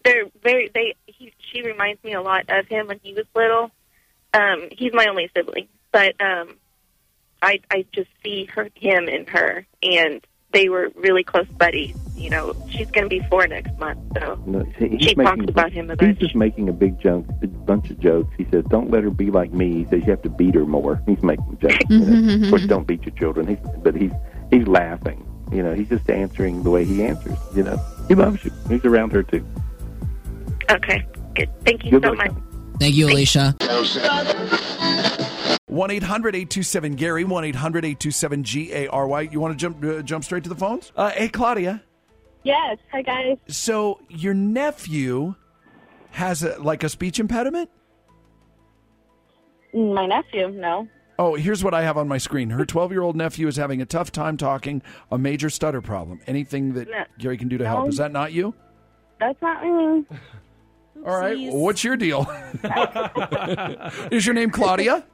they're 0.05 0.27
very. 0.43 0.71
They 0.73 0.95
he 1.07 1.33
she 1.39 1.63
reminds 1.85 2.05
me 2.05 2.13
a 2.15 2.23
lot 2.23 2.45
of 2.49 2.67
him 2.67 2.89
when 2.89 2.99
he 3.03 3.13
was 3.15 3.27
little. 3.35 3.71
Um, 4.33 4.69
he's 4.73 4.93
my 4.93 5.07
only 5.07 5.31
sibling, 5.37 5.69
but 5.93 6.15
um, 6.21 6.57
I 7.43 7.61
I 7.71 7.85
just 7.93 8.09
see 8.25 8.47
her 8.47 8.69
him 8.75 9.07
and 9.09 9.29
her, 9.29 9.67
and 9.83 10.27
they 10.53 10.69
were 10.69 10.91
really 10.97 11.23
close 11.23 11.47
buddies. 11.59 11.95
You 12.17 12.31
know, 12.31 12.55
she's 12.71 12.91
going 12.91 13.05
to 13.05 13.09
be 13.09 13.21
four 13.29 13.47
next 13.47 13.77
month, 13.79 13.99
so 14.19 14.41
No, 14.47 14.65
he- 14.79 14.89
he's 14.89 15.01
she 15.09 15.15
making 15.17 15.25
talks 15.25 15.51
about 15.51 15.73
him 15.73 15.91
a 15.91 15.93
He's 15.95 15.99
bunch. 15.99 16.19
just 16.21 16.35
making 16.35 16.69
a 16.69 16.73
big 16.73 16.99
junk, 17.01 17.27
a 17.43 17.47
bunch 17.47 17.91
of 17.91 17.99
jokes. 18.01 18.33
He 18.39 18.47
says, 18.51 18.65
"Don't 18.71 18.91
let 18.91 19.05
her 19.05 19.11
be 19.11 19.31
like 19.31 19.53
me." 19.53 19.73
He 19.73 19.85
says, 19.85 20.01
"You 20.05 20.11
have 20.11 20.23
to 20.23 20.31
beat 20.31 20.55
her 20.55 20.65
more." 20.65 21.01
He's 21.07 21.23
making 21.23 21.59
jokes. 21.61 21.77
you 21.91 21.99
know. 22.01 22.45
Of 22.45 22.51
course, 22.51 22.67
don't 22.67 22.87
beat 22.87 23.03
your 23.05 23.15
children. 23.15 23.47
He's, 23.47 23.59
but 23.83 23.95
he's 23.95 24.13
he's 24.51 24.67
laughing. 24.67 25.25
You 25.53 25.63
know, 25.63 25.75
he's 25.75 25.89
just 25.89 26.09
answering 26.11 26.63
the 26.65 26.71
way 26.71 26.85
he 26.85 27.05
answers. 27.05 27.39
You 27.55 27.63
know, 27.65 27.77
he 28.09 28.15
loves 28.17 28.45
you. 28.45 28.51
He's 28.69 28.85
around 28.85 29.13
her 29.13 29.23
too. 29.23 29.47
Okay, 30.71 31.07
good. 31.35 31.51
Thank 31.65 31.85
you 31.85 31.91
Good 31.93 32.03
so 32.05 32.11
luck. 32.13 32.33
much. 32.33 32.43
Thank 32.81 32.95
you, 32.95 33.07
Alicia. 33.09 33.55
1 35.67 35.91
800 35.91 36.37
827 36.37 36.95
Gary, 36.95 37.25
1 37.25 37.45
800 37.45 37.85
827 37.85 38.45
G 38.45 38.73
A 38.73 38.87
R 38.89 39.07
Y. 39.09 39.21
You 39.23 39.41
want 39.41 39.59
to 39.59 39.59
jump 39.59 39.85
uh, 39.85 40.03
jump 40.03 40.25
straight 40.25 40.45
to 40.45 40.49
the 40.49 40.55
phones? 40.55 40.93
Uh, 40.97 41.11
hey, 41.11 41.29
Claudia. 41.29 41.83
Yes. 42.45 42.79
Hi, 42.93 43.03
guys. 43.03 43.39
So 43.49 44.01
your 44.09 44.35
nephew 44.35 45.35
has 46.11 46.43
a, 46.43 46.61
like 46.63 46.85
a 46.85 46.89
speech 46.89 47.19
impediment? 47.19 47.71
My 49.73 50.07
nephew, 50.07 50.49
no. 50.51 50.87
Oh, 51.19 51.35
here's 51.37 51.65
what 51.65 51.75
I 51.75 51.83
have 51.83 51.97
on 51.97 52.07
my 52.07 52.19
screen. 52.19 52.51
Her 52.51 52.65
12 52.65 52.93
year 52.93 53.03
old 53.03 53.17
nephew 53.17 53.49
is 53.49 53.57
having 53.57 53.81
a 53.83 53.87
tough 53.87 54.13
time 54.13 54.37
talking, 54.37 54.83
a 55.11 55.19
major 55.19 55.49
stutter 55.51 55.81
problem. 55.81 56.21
Anything 56.27 56.75
that 56.75 56.89
No. 56.89 57.05
Gary 57.19 57.37
can 57.39 57.49
do 57.49 57.59
to 57.59 57.67
help. 57.67 57.85
No. 57.85 57.89
Is 57.89 57.97
that 57.97 58.13
not 58.13 58.33
you? 58.33 58.55
That's 59.19 59.41
not 59.43 59.65
me. 59.65 60.05
All 61.07 61.17
right. 61.19 61.37
well, 61.37 61.57
what's 61.57 61.85
your 61.85 61.97
deal? 61.97 62.27
is 64.11 64.25
your 64.25 64.35
name 64.35 64.51
Claudia? 64.51 65.05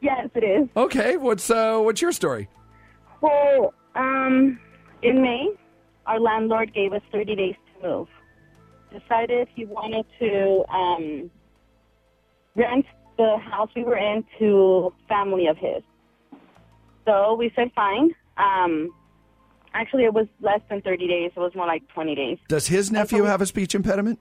Yes, 0.00 0.28
it 0.34 0.44
is. 0.44 0.68
Okay. 0.76 1.16
What's 1.16 1.50
uh, 1.50 1.78
what's 1.78 2.00
your 2.00 2.12
story? 2.12 2.48
Well, 3.20 3.74
um, 3.94 4.58
in 5.02 5.22
May, 5.22 5.48
our 6.06 6.20
landlord 6.20 6.72
gave 6.72 6.92
us 6.92 7.02
30 7.12 7.36
days 7.36 7.54
to 7.80 7.88
move. 7.88 8.08
Decided 8.92 9.48
he 9.54 9.64
wanted 9.66 10.04
to 10.18 10.64
um, 10.72 11.30
rent 12.54 12.86
the 13.16 13.36
house 13.38 13.68
we 13.76 13.84
were 13.84 13.96
in 13.96 14.24
to 14.38 14.92
family 15.08 15.46
of 15.46 15.56
his. 15.56 15.82
So 17.06 17.34
we 17.34 17.52
said 17.54 17.70
fine. 17.74 18.10
Um, 18.36 18.90
actually, 19.74 20.04
it 20.04 20.14
was 20.14 20.26
less 20.40 20.60
than 20.70 20.80
30 20.80 21.06
days. 21.06 21.32
It 21.36 21.40
was 21.40 21.54
more 21.54 21.66
like 21.66 21.86
20 21.88 22.14
days. 22.14 22.38
Does 22.48 22.68
his 22.68 22.90
nephew 22.90 23.24
have 23.24 23.40
a 23.40 23.46
speech 23.46 23.74
impediment? 23.74 24.18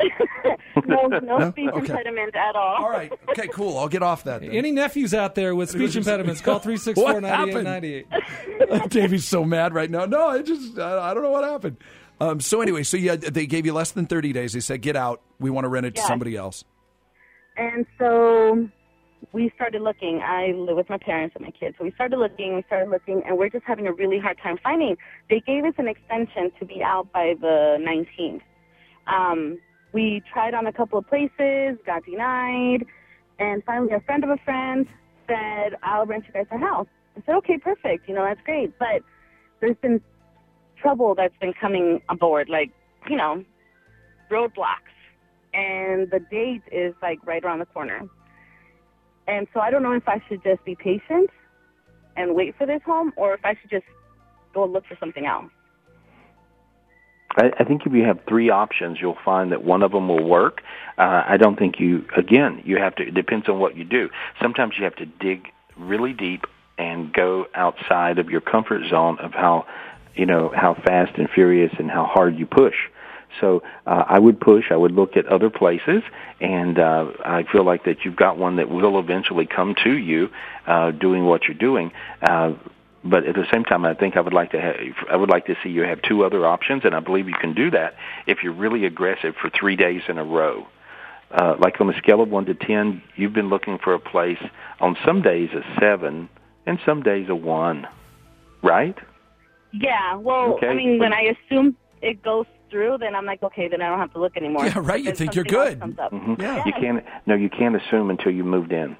No, 0.86 1.06
no, 1.08 1.18
No? 1.38 1.50
speech 1.50 1.68
Okay. 1.70 1.78
impediment 1.80 2.34
at 2.34 2.54
all. 2.56 2.84
All 2.84 2.90
right. 2.90 3.12
Okay, 3.30 3.48
cool. 3.48 3.76
I'll 3.78 3.88
get 3.88 4.02
off 4.02 4.24
that. 4.24 4.40
Then. 4.40 4.50
Any 4.52 4.70
nephews 4.70 5.12
out 5.14 5.34
there 5.34 5.54
with 5.54 5.70
speech 5.70 5.96
impediments, 5.96 6.40
call 6.40 6.58
364 6.60 7.20
9898. 7.20 8.90
Davey's 8.90 9.26
so 9.26 9.44
mad 9.44 9.74
right 9.74 9.90
now. 9.90 10.04
No, 10.06 10.28
I 10.28 10.42
just 10.42 10.78
I, 10.78 11.10
I 11.10 11.14
don't 11.14 11.22
know 11.22 11.30
what 11.30 11.44
happened. 11.44 11.76
Um, 12.20 12.40
so 12.40 12.60
anyway, 12.60 12.82
so 12.82 12.96
yeah, 12.96 13.16
they 13.16 13.46
gave 13.46 13.66
you 13.66 13.72
less 13.72 13.90
than 13.92 14.06
thirty 14.06 14.32
days. 14.32 14.52
They 14.52 14.60
said, 14.60 14.80
"Get 14.82 14.94
out. 14.96 15.22
We 15.38 15.50
want 15.50 15.64
to 15.64 15.68
rent 15.68 15.86
it 15.86 15.94
to 15.96 16.02
somebody 16.02 16.36
else." 16.36 16.64
And 17.56 17.84
so 17.98 18.68
we 19.32 19.50
started 19.54 19.82
looking. 19.82 20.20
I 20.24 20.52
live 20.52 20.76
with 20.76 20.88
my 20.88 20.98
parents 20.98 21.34
and 21.36 21.44
my 21.44 21.50
kids. 21.50 21.76
So 21.78 21.84
we 21.84 21.92
started 21.92 22.18
looking, 22.18 22.54
we 22.56 22.62
started 22.66 22.90
looking, 22.90 23.22
and 23.26 23.36
we're 23.38 23.50
just 23.50 23.64
having 23.66 23.86
a 23.86 23.92
really 23.92 24.18
hard 24.18 24.38
time 24.42 24.56
finding. 24.62 24.96
They 25.28 25.40
gave 25.40 25.64
us 25.64 25.74
an 25.78 25.88
extension 25.88 26.52
to 26.58 26.64
be 26.64 26.82
out 26.82 27.12
by 27.12 27.34
the 27.40 27.76
19th. 27.80 28.40
Um, 29.06 29.58
we 29.92 30.22
tried 30.32 30.54
on 30.54 30.66
a 30.66 30.72
couple 30.72 30.98
of 30.98 31.06
places, 31.06 31.78
got 31.84 32.04
denied, 32.04 32.84
and 33.38 33.62
finally 33.64 33.92
a 33.92 34.00
friend 34.00 34.24
of 34.24 34.30
a 34.30 34.38
friend 34.44 34.86
said, 35.26 35.76
I'll 35.82 36.06
rent 36.06 36.24
you 36.26 36.32
guys 36.32 36.46
a 36.50 36.58
house. 36.58 36.86
I 37.16 37.22
said, 37.26 37.34
okay, 37.36 37.58
perfect. 37.58 38.08
You 38.08 38.14
know, 38.14 38.24
that's 38.24 38.40
great. 38.44 38.78
But 38.78 39.02
there's 39.60 39.76
been 39.82 40.00
trouble 40.80 41.14
that's 41.14 41.36
been 41.40 41.52
coming 41.60 42.00
aboard, 42.08 42.48
like, 42.48 42.70
you 43.08 43.16
know, 43.16 43.44
roadblocks 44.30 44.94
and 45.52 46.10
the 46.10 46.20
date 46.30 46.62
is 46.70 46.94
like 47.02 47.18
right 47.26 47.44
around 47.44 47.58
the 47.58 47.66
corner. 47.66 48.02
And 49.26 49.46
so 49.52 49.60
I 49.60 49.70
don't 49.70 49.82
know 49.82 49.92
if 49.92 50.08
I 50.08 50.22
should 50.28 50.42
just 50.42 50.64
be 50.64 50.74
patient 50.74 51.30
and 52.16 52.34
wait 52.34 52.56
for 52.56 52.66
this 52.66 52.80
home 52.84 53.12
or 53.16 53.34
if 53.34 53.40
I 53.44 53.54
should 53.60 53.70
just 53.70 53.84
go 54.54 54.64
look 54.64 54.84
for 54.86 54.96
something 54.98 55.26
else. 55.26 55.50
I, 57.36 57.50
I 57.60 57.64
think 57.64 57.86
if 57.86 57.92
you 57.92 58.04
have 58.04 58.20
three 58.28 58.50
options, 58.50 58.98
you'll 59.00 59.18
find 59.24 59.52
that 59.52 59.64
one 59.64 59.82
of 59.82 59.92
them 59.92 60.08
will 60.08 60.24
work. 60.24 60.62
Uh, 60.98 61.22
I 61.26 61.36
don't 61.36 61.58
think 61.58 61.78
you. 61.78 62.04
Again, 62.16 62.62
you 62.64 62.76
have 62.78 62.94
to. 62.96 63.06
It 63.06 63.14
depends 63.14 63.48
on 63.48 63.58
what 63.58 63.76
you 63.76 63.84
do. 63.84 64.10
Sometimes 64.40 64.74
you 64.78 64.84
have 64.84 64.96
to 64.96 65.06
dig 65.06 65.48
really 65.76 66.12
deep 66.12 66.44
and 66.78 67.12
go 67.12 67.46
outside 67.54 68.18
of 68.18 68.30
your 68.30 68.40
comfort 68.40 68.82
zone 68.88 69.18
of 69.18 69.32
how, 69.32 69.66
you 70.14 70.26
know, 70.26 70.50
how 70.54 70.74
fast 70.74 71.16
and 71.18 71.28
furious 71.28 71.72
and 71.78 71.90
how 71.90 72.04
hard 72.04 72.38
you 72.38 72.46
push. 72.46 72.74
So 73.40 73.62
uh, 73.86 74.04
I 74.08 74.18
would 74.18 74.40
push. 74.40 74.64
I 74.70 74.76
would 74.76 74.92
look 74.92 75.16
at 75.16 75.26
other 75.26 75.50
places, 75.50 76.02
and 76.40 76.78
uh, 76.78 77.12
I 77.24 77.44
feel 77.52 77.64
like 77.64 77.84
that 77.84 78.04
you've 78.04 78.16
got 78.16 78.38
one 78.38 78.56
that 78.56 78.68
will 78.68 78.98
eventually 78.98 79.46
come 79.46 79.74
to 79.84 79.96
you, 79.96 80.30
uh, 80.66 80.90
doing 80.90 81.24
what 81.24 81.44
you're 81.44 81.56
doing. 81.56 81.92
Uh, 82.20 82.54
but 83.04 83.24
at 83.26 83.34
the 83.34 83.46
same 83.52 83.64
time, 83.64 83.84
I 83.84 83.94
think 83.94 84.16
I 84.16 84.20
would 84.20 84.32
like 84.34 84.50
to 84.52 84.60
have, 84.60 84.76
I 85.10 85.16
would 85.16 85.30
like 85.30 85.46
to 85.46 85.56
see 85.62 85.70
you 85.70 85.82
have 85.82 86.02
two 86.02 86.24
other 86.24 86.46
options, 86.46 86.84
and 86.84 86.94
I 86.94 87.00
believe 87.00 87.28
you 87.28 87.34
can 87.40 87.54
do 87.54 87.70
that 87.70 87.94
if 88.26 88.42
you're 88.42 88.52
really 88.52 88.84
aggressive 88.84 89.34
for 89.40 89.50
three 89.50 89.76
days 89.76 90.02
in 90.08 90.18
a 90.18 90.24
row. 90.24 90.66
Uh, 91.30 91.54
like 91.60 91.80
on 91.80 91.88
a 91.88 91.96
scale 91.98 92.20
of 92.20 92.28
one 92.28 92.44
to 92.46 92.54
ten, 92.54 93.02
you've 93.16 93.32
been 93.32 93.48
looking 93.48 93.78
for 93.78 93.94
a 93.94 94.00
place 94.00 94.38
on 94.80 94.96
some 95.06 95.22
days 95.22 95.48
a 95.54 95.62
seven 95.80 96.28
and 96.66 96.78
some 96.84 97.02
days 97.02 97.28
a 97.28 97.34
one, 97.34 97.86
right? 98.62 98.96
Yeah. 99.72 100.16
Well, 100.16 100.54
Okay. 100.54 100.68
I 100.68 100.74
mean, 100.74 100.98
when 100.98 101.12
I 101.12 101.32
assume 101.46 101.76
it 102.02 102.22
goes 102.22 102.46
through, 102.70 102.98
then 102.98 103.14
I'm 103.14 103.24
like, 103.26 103.42
okay, 103.44 103.68
then 103.68 103.80
I 103.80 103.88
don't 103.88 103.98
have 104.00 104.12
to 104.14 104.20
look 104.20 104.36
anymore. 104.36 104.66
Yeah, 104.66 104.78
right. 104.82 105.02
You 105.02 105.12
think 105.12 105.34
you're 105.36 105.44
good. 105.44 105.78
comes 105.80 105.98
up. 105.98 106.12
Mhm. 106.12 106.66
You 106.66 106.72
can't. 106.72 107.04
No, 107.26 107.34
you 107.36 107.48
can't 107.48 107.76
assume 107.76 108.10
until 108.10 108.32
you 108.32 108.42
moved 108.44 108.72
in. 108.72 108.96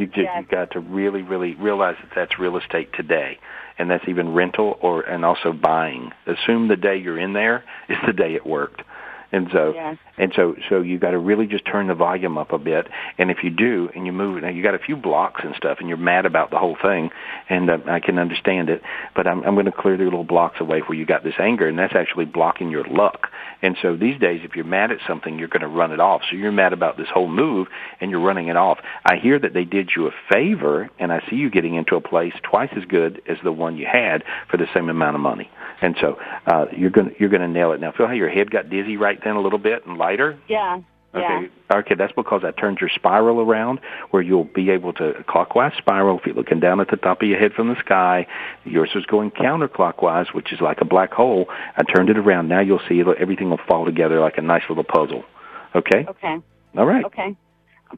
You 0.00 0.06
just, 0.06 0.18
Yes. 0.20 0.36
you've 0.38 0.48
got 0.48 0.70
to 0.70 0.80
really, 0.80 1.20
really 1.20 1.54
realize 1.56 1.94
that 2.00 2.10
that's 2.14 2.38
real 2.38 2.56
estate 2.56 2.90
today, 2.94 3.38
and 3.78 3.90
that's 3.90 4.08
even 4.08 4.32
rental 4.32 4.78
or 4.80 5.02
and 5.02 5.26
also 5.26 5.52
buying. 5.52 6.10
Assume 6.26 6.68
the 6.68 6.76
day 6.76 6.96
you're 6.96 7.18
in 7.18 7.34
there 7.34 7.64
is 7.90 7.98
the 8.06 8.14
day 8.14 8.34
it 8.34 8.46
worked, 8.46 8.80
and 9.32 9.48
so 9.52 9.72
Yeah. 9.74 9.94
and 10.18 10.32
so 10.34 10.56
so 10.68 10.80
you 10.80 10.98
got 10.98 11.12
to 11.12 11.18
really 11.18 11.46
just 11.46 11.64
turn 11.64 11.86
the 11.88 11.94
volume 11.94 12.38
up 12.38 12.52
a 12.52 12.58
bit. 12.58 12.88
And 13.18 13.30
if 13.30 13.38
you 13.42 13.50
do, 13.50 13.90
and 13.94 14.06
you 14.06 14.12
move, 14.12 14.42
now 14.42 14.48
you 14.48 14.62
got 14.62 14.74
a 14.74 14.78
few 14.78 14.96
blocks 14.96 15.42
and 15.44 15.54
stuff, 15.54 15.78
and 15.80 15.88
you're 15.88 15.98
mad 15.98 16.26
about 16.26 16.50
the 16.50 16.58
whole 16.58 16.76
thing, 16.80 17.10
and 17.48 17.70
uh, 17.70 17.78
I 17.86 18.00
can 18.00 18.18
understand 18.18 18.70
it. 18.70 18.82
But 19.14 19.26
I'm 19.26 19.42
I'm 19.44 19.54
going 19.54 19.66
to 19.66 19.72
clear 19.72 19.96
the 19.96 20.04
little 20.04 20.24
blocks 20.24 20.60
away 20.60 20.80
where 20.80 20.98
you 20.98 21.06
got 21.06 21.24
this 21.24 21.34
anger, 21.38 21.68
and 21.68 21.78
that's 21.78 21.94
actually 21.94 22.24
blocking 22.26 22.70
your 22.70 22.84
luck. 22.84 23.28
And 23.62 23.76
so 23.82 23.96
these 23.96 24.18
days, 24.18 24.40
if 24.44 24.56
you're 24.56 24.64
mad 24.64 24.90
at 24.90 24.98
something, 25.06 25.38
you're 25.38 25.48
going 25.48 25.60
to 25.60 25.68
run 25.68 25.92
it 25.92 26.00
off. 26.00 26.22
So 26.30 26.36
you're 26.36 26.52
mad 26.52 26.72
about 26.72 26.96
this 26.96 27.08
whole 27.12 27.28
move, 27.28 27.68
and 28.00 28.10
you're 28.10 28.20
running 28.20 28.48
it 28.48 28.56
off. 28.56 28.78
I 29.04 29.16
hear 29.16 29.38
that 29.38 29.52
they 29.52 29.64
did 29.64 29.90
you 29.94 30.06
a 30.06 30.10
favor, 30.32 30.90
and 30.98 31.12
I 31.12 31.20
see 31.28 31.36
you 31.36 31.50
getting 31.50 31.74
into 31.74 31.96
a 31.96 32.00
place 32.00 32.32
twice 32.42 32.70
as 32.76 32.84
good 32.84 33.20
as 33.28 33.36
the 33.44 33.52
one 33.52 33.76
you 33.76 33.86
had 33.90 34.24
for 34.50 34.56
the 34.56 34.66
same 34.74 34.88
amount 34.88 35.16
of 35.16 35.20
money. 35.20 35.50
And 35.80 35.96
so 36.00 36.18
uh, 36.46 36.66
you're 36.76 36.90
going 36.90 37.10
to 37.10 37.14
you're 37.18 37.30
going 37.30 37.42
to 37.42 37.48
nail 37.48 37.72
it. 37.72 37.80
Now, 37.80 37.92
feel 37.92 38.06
how 38.06 38.12
your 38.12 38.28
head 38.28 38.50
got 38.50 38.68
dizzy 38.68 38.96
right 38.96 39.18
then 39.22 39.36
a 39.36 39.40
little 39.40 39.58
bit 39.58 39.86
and 39.86 39.96
lighter. 39.96 40.38
Yeah. 40.48 40.80
Okay. 41.12 41.48
Yeah. 41.70 41.76
Okay, 41.78 41.94
that's 41.96 42.12
because 42.12 42.42
I 42.44 42.52
turned 42.52 42.78
your 42.80 42.90
spiral 42.94 43.40
around 43.40 43.80
where 44.10 44.22
you'll 44.22 44.44
be 44.44 44.70
able 44.70 44.92
to 44.94 45.24
clockwise 45.28 45.72
spiral 45.76 46.18
if 46.18 46.26
you're 46.26 46.36
looking 46.36 46.60
down 46.60 46.80
at 46.80 46.88
the 46.88 46.96
top 46.96 47.22
of 47.22 47.28
your 47.28 47.38
head 47.38 47.52
from 47.52 47.68
the 47.68 47.78
sky. 47.80 48.26
Yours 48.64 48.90
was 48.94 49.04
going 49.06 49.32
counterclockwise, 49.32 50.32
which 50.34 50.52
is 50.52 50.60
like 50.60 50.80
a 50.80 50.84
black 50.84 51.12
hole. 51.12 51.46
I 51.76 51.82
turned 51.82 52.10
it 52.10 52.18
around. 52.18 52.48
Now 52.48 52.60
you'll 52.60 52.80
see 52.88 53.00
it'll, 53.00 53.16
everything 53.18 53.50
will 53.50 53.60
fall 53.66 53.84
together 53.84 54.20
like 54.20 54.38
a 54.38 54.42
nice 54.42 54.62
little 54.68 54.84
puzzle. 54.84 55.24
Okay? 55.74 56.06
Okay. 56.08 56.36
All 56.76 56.86
right. 56.86 57.04
Okay. 57.04 57.36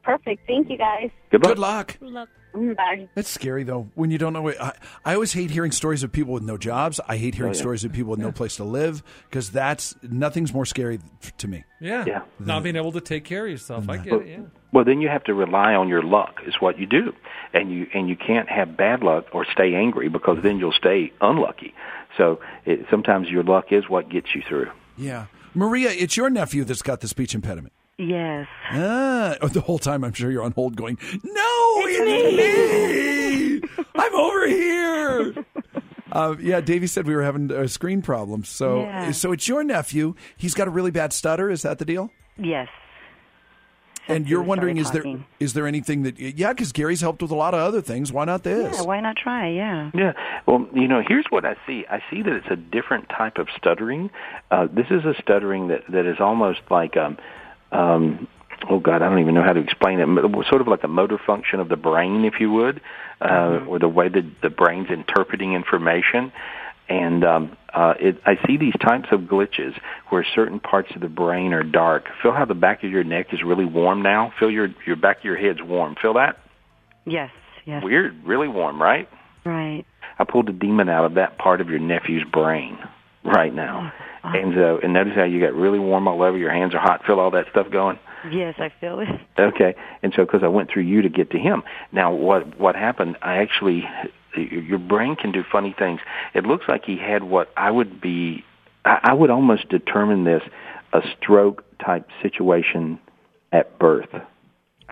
Perfect. 0.02 0.46
Thank 0.46 0.70
you, 0.70 0.78
guys. 0.78 1.10
Good 1.30 1.42
luck. 1.42 1.52
Good 1.52 1.58
luck. 1.58 1.96
Good 2.00 2.12
luck. 2.12 2.28
Mm, 2.54 2.76
Bye. 2.76 3.08
It's 3.16 3.28
scary 3.30 3.64
though 3.64 3.88
when 3.94 4.10
you 4.10 4.18
don't 4.18 4.32
know. 4.32 4.42
What, 4.42 4.60
I, 4.60 4.72
I 5.04 5.14
always 5.14 5.32
hate 5.32 5.50
hearing 5.50 5.72
stories 5.72 6.02
of 6.02 6.12
people 6.12 6.32
with 6.34 6.42
no 6.42 6.56
jobs. 6.58 7.00
I 7.08 7.16
hate 7.16 7.34
hearing 7.34 7.50
Oh, 7.50 7.54
yeah. 7.54 7.60
stories 7.60 7.84
of 7.84 7.92
people 7.92 8.10
with 8.10 8.20
no 8.20 8.30
place 8.32 8.56
to 8.56 8.64
live 8.64 9.02
because 9.28 9.50
that's 9.50 9.94
nothing's 10.02 10.52
more 10.52 10.66
scary 10.66 11.00
to 11.38 11.48
me. 11.48 11.64
Yeah. 11.80 12.04
Yeah. 12.06 12.22
Not 12.38 12.62
being 12.62 12.76
able 12.76 12.92
to 12.92 13.00
take 13.00 13.24
care 13.24 13.44
of 13.46 13.50
yourself. 13.50 13.88
I 13.88 13.96
get 13.96 14.12
Well, 14.12 14.20
it. 14.20 14.28
Yeah. 14.28 14.38
well, 14.72 14.84
then 14.84 15.00
you 15.00 15.08
have 15.08 15.24
to 15.24 15.34
rely 15.34 15.74
on 15.74 15.88
your 15.88 16.02
luck. 16.02 16.40
Is 16.46 16.54
what 16.60 16.78
you 16.78 16.86
do, 16.86 17.12
and 17.54 17.72
you 17.72 17.86
and 17.94 18.08
you 18.08 18.16
can't 18.16 18.48
have 18.48 18.76
bad 18.76 19.02
luck 19.02 19.26
or 19.32 19.46
stay 19.52 19.74
angry 19.74 20.08
because 20.08 20.38
then 20.42 20.58
you'll 20.58 20.72
stay 20.72 21.12
unlucky. 21.20 21.74
So 22.18 22.40
it, 22.66 22.86
sometimes 22.90 23.28
your 23.30 23.42
luck 23.42 23.72
is 23.72 23.88
what 23.88 24.08
gets 24.10 24.34
you 24.34 24.42
through. 24.46 24.70
Yeah, 24.98 25.26
Maria, 25.54 25.90
it's 25.90 26.16
your 26.16 26.28
nephew 26.28 26.64
that's 26.64 26.82
got 26.82 27.00
the 27.00 27.08
speech 27.08 27.34
impediment. 27.34 27.72
Yes. 27.98 28.46
Ah, 28.70 29.36
the 29.52 29.60
whole 29.60 29.78
time 29.78 30.02
I'm 30.02 30.12
sure 30.12 30.30
you're 30.30 30.42
on 30.42 30.52
hold 30.52 30.76
going, 30.76 30.98
no, 31.22 31.72
it's 31.84 33.62
me. 33.62 33.68
I'm 33.94 34.14
over 34.14 34.46
here. 34.48 35.34
Uh, 36.10 36.34
yeah, 36.40 36.60
Davey 36.60 36.86
said 36.86 37.06
we 37.06 37.14
were 37.14 37.22
having 37.22 37.50
a 37.50 37.68
screen 37.68 38.02
problem. 38.02 38.44
So, 38.44 38.80
Yeah. 38.82 39.10
so 39.12 39.32
it's 39.32 39.46
your 39.48 39.62
nephew. 39.64 40.14
He's 40.36 40.54
got 40.54 40.68
a 40.68 40.70
really 40.70 40.90
bad 40.90 41.12
stutter. 41.12 41.48
Is 41.50 41.62
that 41.62 41.78
the 41.78 41.84
deal? 41.84 42.10
Yes. 42.36 42.68
and 44.08 44.28
you're 44.28 44.42
wondering, 44.42 44.78
is 44.78 44.88
started 44.88 45.04
there 45.04 45.12
talking. 45.12 45.26
is 45.38 45.52
there 45.54 45.66
anything 45.66 46.02
that? 46.02 46.18
Yeah, 46.18 46.52
because 46.52 46.72
Gary's 46.72 47.00
helped 47.00 47.22
with 47.22 47.30
a 47.30 47.36
lot 47.36 47.54
of 47.54 47.60
other 47.60 47.80
things. 47.80 48.12
Why 48.12 48.24
not 48.24 48.42
this? 48.42 48.76
Yeah, 48.78 48.82
why 48.82 49.00
not 49.00 49.16
try? 49.16 49.48
Yeah. 49.48 49.90
Yeah. 49.94 50.12
Well, 50.44 50.66
you 50.74 50.88
know, 50.88 51.02
here's 51.06 51.26
what 51.30 51.44
I 51.44 51.54
see. 51.68 51.84
I 51.88 52.02
see 52.10 52.20
that 52.22 52.32
it's 52.32 52.48
a 52.50 52.56
different 52.56 53.08
type 53.10 53.38
of 53.38 53.46
stuttering. 53.56 54.10
Uh, 54.50 54.66
this 54.72 54.86
is 54.90 55.04
a 55.04 55.14
stuttering 55.22 55.68
that 55.68 55.84
that 55.88 56.04
is 56.04 56.16
almost 56.18 56.62
like 56.68 56.96
um, 56.96 57.16
um, 57.72 58.28
oh 58.68 58.78
God, 58.78 59.02
I 59.02 59.08
don't 59.08 59.20
even 59.20 59.34
know 59.34 59.42
how 59.42 59.52
to 59.52 59.60
explain 59.60 60.00
it. 60.00 60.06
Sort 60.48 60.60
of 60.60 60.68
like 60.68 60.84
a 60.84 60.88
motor 60.88 61.18
function 61.18 61.60
of 61.60 61.68
the 61.68 61.76
brain, 61.76 62.24
if 62.24 62.34
you 62.40 62.50
would, 62.52 62.80
uh, 63.20 63.64
or 63.66 63.78
the 63.78 63.88
way 63.88 64.08
that 64.08 64.24
the 64.42 64.50
brain's 64.50 64.90
interpreting 64.90 65.54
information. 65.54 66.32
And 66.88 67.24
um, 67.24 67.56
uh, 67.72 67.94
it, 67.98 68.20
I 68.26 68.34
see 68.46 68.56
these 68.56 68.74
types 68.80 69.08
of 69.12 69.20
glitches 69.22 69.78
where 70.10 70.26
certain 70.34 70.60
parts 70.60 70.90
of 70.94 71.00
the 71.00 71.08
brain 71.08 71.52
are 71.52 71.62
dark. 71.62 72.04
Feel 72.22 72.32
how 72.32 72.44
the 72.44 72.54
back 72.54 72.84
of 72.84 72.90
your 72.90 73.04
neck 73.04 73.28
is 73.32 73.42
really 73.42 73.64
warm 73.64 74.02
now. 74.02 74.32
Feel 74.38 74.50
your 74.50 74.68
your 74.86 74.96
back 74.96 75.18
of 75.18 75.24
your 75.24 75.36
head's 75.36 75.62
warm. 75.62 75.94
Feel 76.00 76.14
that? 76.14 76.38
Yes. 77.06 77.30
Yes. 77.64 77.82
Weird, 77.84 78.24
really 78.24 78.48
warm, 78.48 78.82
right? 78.82 79.08
Right. 79.44 79.84
I 80.18 80.24
pulled 80.24 80.48
a 80.48 80.52
demon 80.52 80.88
out 80.88 81.04
of 81.04 81.14
that 81.14 81.38
part 81.38 81.60
of 81.60 81.68
your 81.68 81.78
nephew's 81.78 82.24
brain 82.30 82.78
right 83.24 83.54
now. 83.54 83.92
And 84.24 84.54
so, 84.54 84.78
and 84.82 84.92
notice 84.92 85.14
how 85.16 85.24
you 85.24 85.40
got 85.40 85.54
really 85.54 85.78
warm 85.78 86.06
all 86.06 86.22
over. 86.22 86.38
Your 86.38 86.52
hands 86.52 86.74
are 86.74 86.80
hot. 86.80 87.04
Feel 87.06 87.18
all 87.18 87.32
that 87.32 87.46
stuff 87.50 87.70
going. 87.70 87.98
Yes, 88.30 88.54
I 88.58 88.72
feel 88.80 89.00
it. 89.00 89.08
Okay. 89.38 89.74
And 90.02 90.12
so, 90.14 90.24
because 90.24 90.42
I 90.44 90.48
went 90.48 90.70
through 90.70 90.82
you 90.82 91.02
to 91.02 91.08
get 91.08 91.30
to 91.30 91.38
him. 91.38 91.62
Now, 91.90 92.12
what 92.12 92.58
what 92.58 92.76
happened? 92.76 93.16
I 93.22 93.38
actually, 93.38 93.84
your 94.36 94.78
brain 94.78 95.16
can 95.16 95.32
do 95.32 95.42
funny 95.50 95.74
things. 95.76 96.00
It 96.34 96.44
looks 96.44 96.66
like 96.68 96.84
he 96.84 96.96
had 96.98 97.24
what 97.24 97.50
I 97.56 97.70
would 97.70 98.00
be. 98.00 98.44
I, 98.84 98.98
I 99.04 99.12
would 99.14 99.30
almost 99.30 99.68
determine 99.68 100.24
this 100.24 100.42
a 100.92 101.00
stroke 101.18 101.64
type 101.84 102.08
situation 102.22 103.00
at 103.50 103.78
birth. 103.78 104.10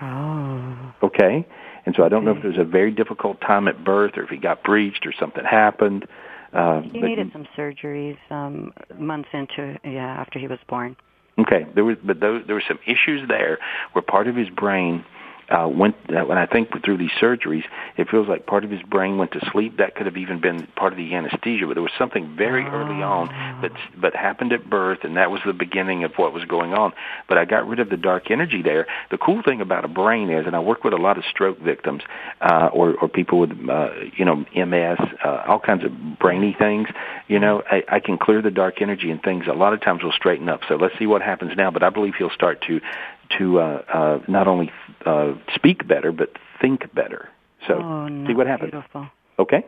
Oh. 0.01 0.95
Okay? 1.03 1.47
And 1.87 1.95
so 1.97 2.05
I 2.05 2.09
don't 2.09 2.25
know 2.25 2.33
if 2.33 2.45
it 2.45 2.47
was 2.47 2.59
a 2.59 2.65
very 2.65 2.91
difficult 2.91 3.41
time 3.41 3.69
at 3.69 3.85
birth 3.85 4.13
or 4.17 4.25
if 4.25 4.31
he 4.31 4.37
got 4.37 4.63
breached 4.63 5.07
or 5.07 5.13
something 5.19 5.45
happened. 5.45 6.07
Uh, 6.53 6.81
He 6.83 7.01
needed 7.01 7.31
some 7.33 7.47
surgeries 7.57 8.19
um, 8.31 8.73
months 8.99 9.29
into 9.33 9.79
yeah 9.85 10.21
after 10.21 10.39
he 10.39 10.47
was 10.47 10.59
born. 10.69 10.97
Okay, 11.39 11.67
there 11.75 11.85
was, 11.85 11.97
but 12.05 12.21
those, 12.21 12.43
there 12.47 12.55
were 12.55 12.65
some 12.67 12.79
issues 12.87 13.27
there 13.29 13.59
where 13.93 14.03
part 14.03 14.27
of 14.27 14.37
his 14.37 14.49
brain 14.51 15.05
uh, 15.51 15.69
went. 15.69 15.97
When 16.09 16.39
I 16.39 16.47
think 16.47 16.71
through 16.85 16.99
these 16.99 17.11
surgeries, 17.21 17.65
it 17.97 18.09
feels 18.09 18.29
like 18.29 18.47
part 18.47 18.65
of 18.65 18.71
his 18.71 18.83
brain 18.83 19.19
went 19.19 19.33
to 19.33 19.41
sleep. 19.53 19.79
That 19.79 19.95
could 19.95 20.07
have 20.07 20.17
even 20.17 20.41
been 20.41 20.67
part 20.77 20.93
of 20.93 20.97
the 20.97 21.15
anesthesia, 21.15 21.67
but 21.67 21.75
there 21.75 21.83
was 21.83 21.93
something 21.99 22.37
very 22.37 22.65
early 22.65 23.03
on 23.03 23.29
that 23.63 23.73
but 23.97 24.15
happened 24.15 24.53
at 24.53 24.69
birth, 24.69 25.01
and 25.03 25.17
that 25.17 25.31
was 25.31 25.41
the 25.45 25.53
beginning 25.53 26.05
of 26.05 26.13
what 26.17 26.33
was 26.33 26.45
going 26.45 26.73
on. 26.73 26.93
But 27.29 27.39
I 27.39 27.45
got 27.45 27.67
rid 27.67 27.81
of 27.81 27.91
the 27.91 27.97
dark 27.97 28.31
energy 28.31 28.63
there. 28.63 28.87
The 29.11 29.19
cool 29.19 29.43
thing 29.43 29.61
about 29.61 29.85
a 29.85 29.89
brain 29.89 30.31
is, 30.31 30.47
and 30.47 30.55
I 30.55 30.61
work 30.61 30.85
with 30.85 30.93
a 30.93 30.99
lot 30.99 31.19
of 31.19 31.25
stroke 31.25 31.59
victims 31.59 32.03
uh, 32.41 32.71
or 32.73 32.95
or 32.95 33.09
people 33.09 33.41
with 33.41 33.51
uh, 33.69 33.91
you 34.17 34.25
know 34.25 34.45
MS, 34.55 34.99
uh, 35.25 35.45
all 35.47 35.61
kinds 35.61 35.85
of 35.85 36.19
brainy 36.19 36.55
things. 36.59 36.89
You 37.29 37.39
know, 37.39 37.63
I, 37.71 37.83
I 37.89 38.01
can 38.01 38.19
clear 38.19 38.43
the 38.43 38.51
dark 38.51 38.81
energy 38.81 39.11
and 39.11 39.23
things. 39.23 39.47
A 39.47 39.53
lot 39.53 39.73
of 39.73 39.81
times 39.81 40.03
will 40.03 40.13
straighten 40.13 40.49
up. 40.49 40.61
So 40.69 40.77
let's 40.77 40.99
see 40.99 41.07
what 41.07 41.23
happens 41.23 41.53
now. 41.57 41.71
But 41.71 41.83
I 41.83 41.91
believe 41.91 42.15
he'll 42.17 42.31
start 42.31 42.63
to 42.63 42.81
to 43.39 43.61
uh, 43.61 43.83
uh, 43.93 44.19
not 44.29 44.47
only 44.49 44.71
uh, 45.07 45.35
speak 45.55 45.87
better 45.87 46.13
but 46.13 46.31
think 46.61 46.93
better. 46.95 47.29
So 47.67 47.75
oh, 47.75 48.09
no, 48.09 48.27
see 48.29 48.35
what 48.35 48.47
happens. 48.47 48.71
Beautiful. 48.73 49.07
Okay. 49.39 49.65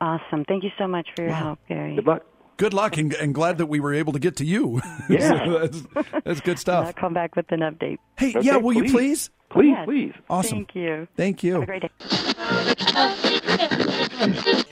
Awesome. 0.00 0.44
Thank 0.46 0.64
you 0.64 0.70
so 0.78 0.86
much 0.86 1.08
for 1.14 1.22
your 1.22 1.32
help, 1.34 1.58
Gary. 1.68 1.94
Good 1.96 2.06
luck. 2.06 2.22
Good 2.56 2.74
luck, 2.74 2.96
and, 2.98 3.12
and 3.14 3.34
glad 3.34 3.56
that 3.58 3.66
we 3.66 3.80
were 3.80 3.94
able 3.94 4.12
to 4.12 4.18
get 4.18 4.36
to 4.36 4.44
you. 4.44 4.80
Yeah. 5.08 5.44
So 5.44 5.58
that's, 5.58 5.82
that's 6.24 6.40
good 6.40 6.58
stuff. 6.58 6.86
I'll 6.86 6.92
come 6.92 7.14
back 7.14 7.34
with 7.34 7.50
an 7.50 7.60
update. 7.60 7.98
Hey, 8.16 8.34
yeah, 8.42 8.56
will 8.58 8.72
you 8.74 8.90
please? 8.92 9.30
Please, 9.48 9.70
Yes. 9.76 9.84
please. 9.84 10.12
Awesome. 10.28 10.58
Thank 10.58 10.74
you. 10.76 11.08
Thank 11.16 11.42
you. 11.42 11.54
Have 11.54 11.62
a 11.62 11.66
great 11.66 11.82
day. 11.82 11.90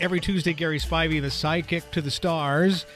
Every 0.00 0.20
Tuesday, 0.20 0.52
Gary 0.52 0.78
Spivey, 0.78 1.20
the 1.20 1.28
sidekick 1.28 1.90
to 1.92 2.00
the 2.00 2.10
stars, 2.10 2.86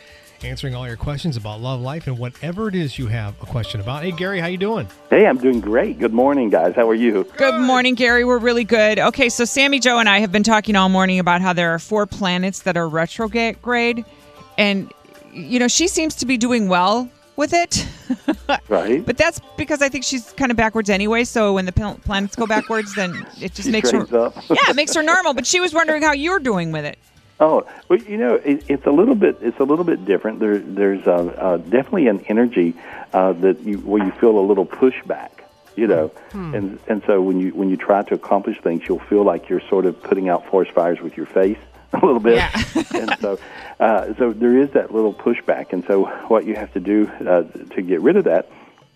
answering 0.44 0.74
all 0.74 0.86
your 0.86 0.96
questions 0.96 1.36
about 1.36 1.60
love 1.60 1.80
life 1.80 2.06
and 2.06 2.18
whatever 2.18 2.68
it 2.68 2.74
is 2.74 2.98
you 2.98 3.06
have 3.06 3.34
a 3.42 3.46
question 3.46 3.80
about. 3.80 4.02
Hey, 4.02 4.10
Gary, 4.12 4.40
how 4.40 4.46
you 4.46 4.58
doing? 4.58 4.88
Hey, 5.10 5.26
I'm 5.26 5.38
doing 5.38 5.60
great. 5.60 5.98
Good 5.98 6.12
morning, 6.12 6.50
guys. 6.50 6.74
How 6.74 6.88
are 6.88 6.94
you? 6.94 7.24
Good 7.36 7.60
morning, 7.60 7.94
Gary. 7.94 8.24
We're 8.24 8.38
really 8.38 8.64
good. 8.64 8.98
Okay, 8.98 9.28
so 9.28 9.44
Sammy 9.44 9.78
Joe 9.80 9.98
and 9.98 10.08
I 10.08 10.18
have 10.20 10.32
been 10.32 10.42
talking 10.42 10.76
all 10.76 10.88
morning 10.88 11.18
about 11.18 11.40
how 11.40 11.52
there 11.52 11.72
are 11.74 11.78
four 11.78 12.06
planets 12.06 12.62
that 12.62 12.76
are 12.76 12.88
retrograde, 12.88 14.04
and 14.58 14.92
you 15.32 15.58
know, 15.58 15.68
she 15.68 15.88
seems 15.88 16.14
to 16.16 16.26
be 16.26 16.36
doing 16.36 16.68
well 16.68 17.08
with 17.36 17.52
it. 17.52 17.86
Right. 18.68 19.04
But 19.04 19.16
that's 19.16 19.40
because 19.56 19.80
I 19.80 19.88
think 19.88 20.04
she's 20.04 20.32
kind 20.32 20.50
of 20.50 20.56
backwards 20.56 20.90
anyway. 20.90 21.24
So 21.24 21.54
when 21.54 21.64
the 21.64 21.72
planets 21.72 22.36
go 22.36 22.46
backwards, 22.46 22.94
then 22.94 23.26
it 23.40 23.54
just 23.54 23.68
She 23.68 23.72
makes 23.72 23.90
her. 23.90 24.02
up. 24.16 24.36
yeah, 24.50 24.56
it 24.68 24.76
makes 24.76 24.94
her 24.94 25.02
normal. 25.02 25.32
But 25.32 25.46
she 25.46 25.58
was 25.60 25.72
wondering 25.72 26.02
how 26.02 26.12
you're 26.12 26.38
doing 26.38 26.70
with 26.70 26.84
it. 26.84 26.98
Oh, 27.42 27.66
well, 27.88 27.98
you 27.98 28.16
know, 28.18 28.34
it, 28.36 28.64
it's 28.68 28.86
a 28.86 28.90
little 28.90 29.16
bit 29.16 29.38
it's 29.40 29.58
a 29.58 29.64
little 29.64 29.84
bit 29.84 30.04
different. 30.04 30.38
There, 30.38 30.58
there's 30.58 31.04
uh, 31.06 31.12
uh, 31.36 31.56
definitely 31.56 32.06
an 32.06 32.20
energy 32.28 32.74
uh, 33.12 33.32
that 33.44 33.60
you 33.60 33.78
where 33.78 34.02
you 34.04 34.12
feel 34.12 34.38
a 34.38 34.46
little 34.50 34.64
pushback. 34.64 35.30
You 35.74 35.86
know, 35.88 36.08
Hmm. 36.32 36.54
and 36.54 36.78
and 36.86 37.02
so 37.06 37.20
when 37.20 37.40
you 37.40 37.50
when 37.50 37.68
you 37.68 37.76
try 37.76 38.02
to 38.02 38.14
accomplish 38.14 38.60
things, 38.60 38.82
you'll 38.86 39.00
feel 39.00 39.24
like 39.24 39.48
you're 39.48 39.66
sort 39.68 39.86
of 39.86 40.00
putting 40.02 40.28
out 40.28 40.46
forest 40.46 40.70
fires 40.72 41.00
with 41.00 41.16
your 41.16 41.26
face 41.26 41.58
a 41.92 41.96
little 42.06 42.20
bit. 42.20 42.36
yeah. 42.36 42.50
and 42.94 43.18
so, 43.20 43.38
uh, 43.80 44.14
so 44.18 44.32
there 44.32 44.56
is 44.58 44.70
that 44.70 44.94
little 44.94 45.12
pushback. 45.14 45.72
And 45.72 45.84
so, 45.86 46.04
what 46.28 46.44
you 46.44 46.54
have 46.54 46.72
to 46.74 46.80
do 46.80 47.10
uh, 47.26 47.42
to 47.74 47.82
get 47.82 48.02
rid 48.02 48.16
of 48.16 48.24
that 48.24 48.50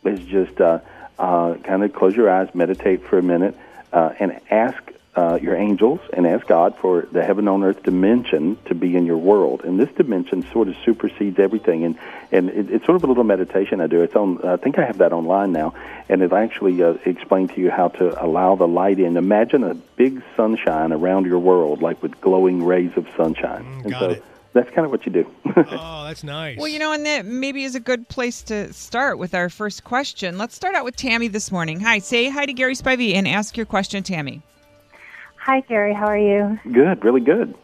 is 0.05 0.21
just 0.21 0.61
uh, 0.61 0.79
uh, 1.19 1.55
kind 1.65 1.83
of 1.83 1.93
close 1.95 2.15
your 2.15 2.31
eyes, 2.31 2.55
meditate 2.55 3.03
for 3.05 3.19
a 3.19 3.23
minute, 3.23 3.57
uh, 3.93 4.13
and 4.21 4.39
ask 4.51 4.81
uh, 5.17 5.39
your 5.41 5.57
angels 5.57 5.99
and 6.13 6.27
ask 6.27 6.47
God 6.47 6.77
for 6.77 7.09
the 7.11 7.25
heaven 7.25 7.49
on 7.49 7.65
earth 7.65 7.83
dimension 7.83 8.59
to 8.67 8.75
be 8.75 8.95
in 8.97 9.07
your 9.07 9.17
world. 9.17 9.63
And 9.65 9.81
this 9.81 9.89
dimension 9.97 10.47
sort 10.53 10.69
of 10.69 10.77
supersedes 10.85 11.39
everything. 11.39 11.85
And 11.85 11.99
and 12.31 12.51
it, 12.51 12.71
it's 12.71 12.85
sort 12.85 12.97
of 12.97 13.05
a 13.05 13.07
little 13.07 13.25
meditation 13.25 13.81
I 13.81 13.87
do. 13.87 14.03
It's 14.03 14.15
on. 14.15 14.45
I 14.45 14.57
think 14.57 14.79
I 14.79 14.85
have 14.85 14.99
that 14.99 15.13
online 15.13 15.53
now, 15.53 15.75
and 16.09 16.23
it 16.23 16.33
actually 16.33 16.83
uh, 16.83 16.95
explains 17.07 17.53
to 17.53 17.61
you 17.61 17.71
how 17.71 17.89
to 17.89 18.23
allow 18.23 18.57
the 18.57 18.69
light 18.69 18.99
in. 18.99 19.17
Imagine 19.17 19.65
a 19.65 19.75
big 19.75 20.23
sunshine 20.37 20.93
around 20.93 21.25
your 21.25 21.39
world, 21.39 21.81
like 21.81 22.03
with 22.03 22.21
glowing 22.21 22.63
rays 22.63 22.93
of 22.97 23.07
sunshine. 23.17 23.65
and 23.85 23.91
got 23.93 24.01
so 24.01 24.11
it. 24.11 24.25
that's 24.53 24.71
kind 24.71 24.85
of 24.85 24.91
what 24.91 25.07
you 25.07 25.13
do. 25.13 25.31
Oh, 25.57 26.05
that's 26.05 26.23
nice. 26.23 26.59
Well, 26.59 26.69
you 26.69 26.79
know, 26.79 26.93
and 26.93 27.07
that 27.07 27.25
maybe 27.25 27.65
is 27.65 27.75
a 27.75 27.81
good 27.81 28.09
place 28.09 28.43
to 28.43 28.71
start 28.75 29.17
with 29.17 29.35
our 29.35 29.49
first 29.49 29.85
question. 29.85 30.37
Let's 30.37 30.55
start 30.55 30.75
out 30.75 30.85
with 30.85 30.97
Tammy 30.97 31.29
this 31.29 31.51
morning. 31.51 31.81
Hi, 31.81 31.99
say 31.99 32.29
hi 32.29 32.45
to 32.45 32.53
Gary 32.53 32.75
Spivey 32.75 33.15
and 33.15 33.27
ask 33.27 33.57
your 33.57 33.65
question, 33.65 34.03
Tammy. 34.03 34.43
Hi, 35.47 35.61
Gary. 35.61 35.95
How 35.95 36.07
are 36.07 36.19
you? 36.19 36.59
good, 36.73 37.05
really 37.05 37.21
good. 37.21 37.55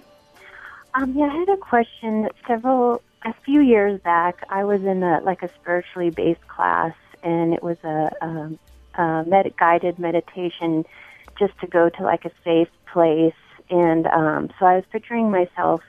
Um, 0.95 1.15
yeah, 1.17 1.25
I 1.25 1.37
had 1.37 1.49
a 1.49 1.57
question. 1.57 2.29
Several, 2.47 3.03
a 3.25 3.35
few 3.45 3.61
years 3.61 4.01
back, 4.03 4.37
I 4.49 4.63
was 4.63 4.83
in 4.83 5.03
a 5.03 5.19
like 5.25 5.43
a 5.43 5.51
spiritually 5.61 6.11
based 6.11 6.47
class, 6.47 6.95
and 7.25 7.53
it 7.53 7.61
was 7.61 7.77
a, 7.83 8.13
um, 8.21 8.57
a 8.95 9.25
med- 9.27 9.57
guided 9.59 9.99
meditation, 9.99 10.85
just 11.37 11.59
to 11.59 11.67
go 11.67 11.89
to 11.89 12.05
like 12.05 12.25
a 12.25 12.31
safe 12.45 12.69
place. 12.93 13.35
And 13.69 14.07
um, 14.07 14.51
so 14.61 14.67
I 14.67 14.77
was 14.77 14.85
picturing 14.93 15.33
myself 15.33 15.81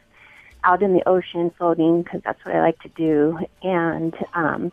out 0.64 0.82
in 0.82 0.96
the 0.96 1.08
ocean 1.08 1.52
floating 1.60 2.02
because 2.02 2.22
that's 2.26 2.44
what 2.44 2.56
I 2.56 2.62
like 2.62 2.80
to 2.80 2.90
do. 2.90 3.38
And 3.62 4.16
um, 4.34 4.72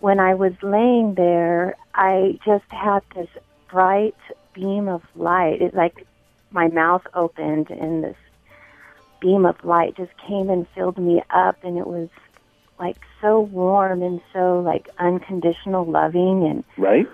when 0.00 0.20
I 0.20 0.34
was 0.34 0.52
laying 0.62 1.14
there, 1.14 1.74
I 1.94 2.38
just 2.44 2.68
had 2.68 3.00
this 3.14 3.30
bright 3.70 4.14
beam 4.52 4.88
of 4.88 5.00
light. 5.16 5.62
It 5.62 5.72
like 5.72 6.06
my 6.54 6.68
mouth 6.68 7.02
opened 7.14 7.68
and 7.68 8.04
this 8.04 8.16
beam 9.20 9.44
of 9.44 9.62
light 9.64 9.96
just 9.96 10.16
came 10.26 10.48
and 10.48 10.66
filled 10.74 10.96
me 10.96 11.22
up 11.30 11.62
and 11.64 11.76
it 11.76 11.86
was 11.86 12.08
like 12.78 12.96
so 13.20 13.40
warm 13.40 14.02
and 14.02 14.20
so 14.32 14.60
like 14.60 14.88
unconditional 14.98 15.84
loving 15.84 16.44
and 16.44 16.64
Right? 16.76 17.08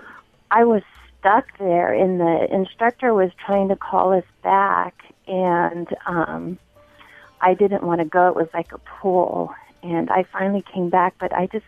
I 0.51 0.65
was 0.65 0.83
stuck 1.19 1.47
there 1.59 1.93
and 1.93 2.21
the 2.21 2.53
instructor 2.53 3.15
was 3.15 3.31
trying 3.45 3.69
to 3.69 3.77
call 3.77 4.13
us 4.13 4.25
back 4.43 4.95
and 5.27 5.89
um 6.07 6.59
I 7.43 7.55
didn't 7.55 7.83
want 7.83 8.01
to 8.01 8.05
go. 8.05 8.29
It 8.29 8.37
was 8.37 8.49
like 8.53 8.73
a 8.73 8.79
pool 8.79 9.55
and 9.83 10.11
I 10.11 10.25
finally 10.25 10.63
came 10.63 10.91
back 10.91 11.15
but 11.19 11.33
I 11.33 11.47
just 11.47 11.65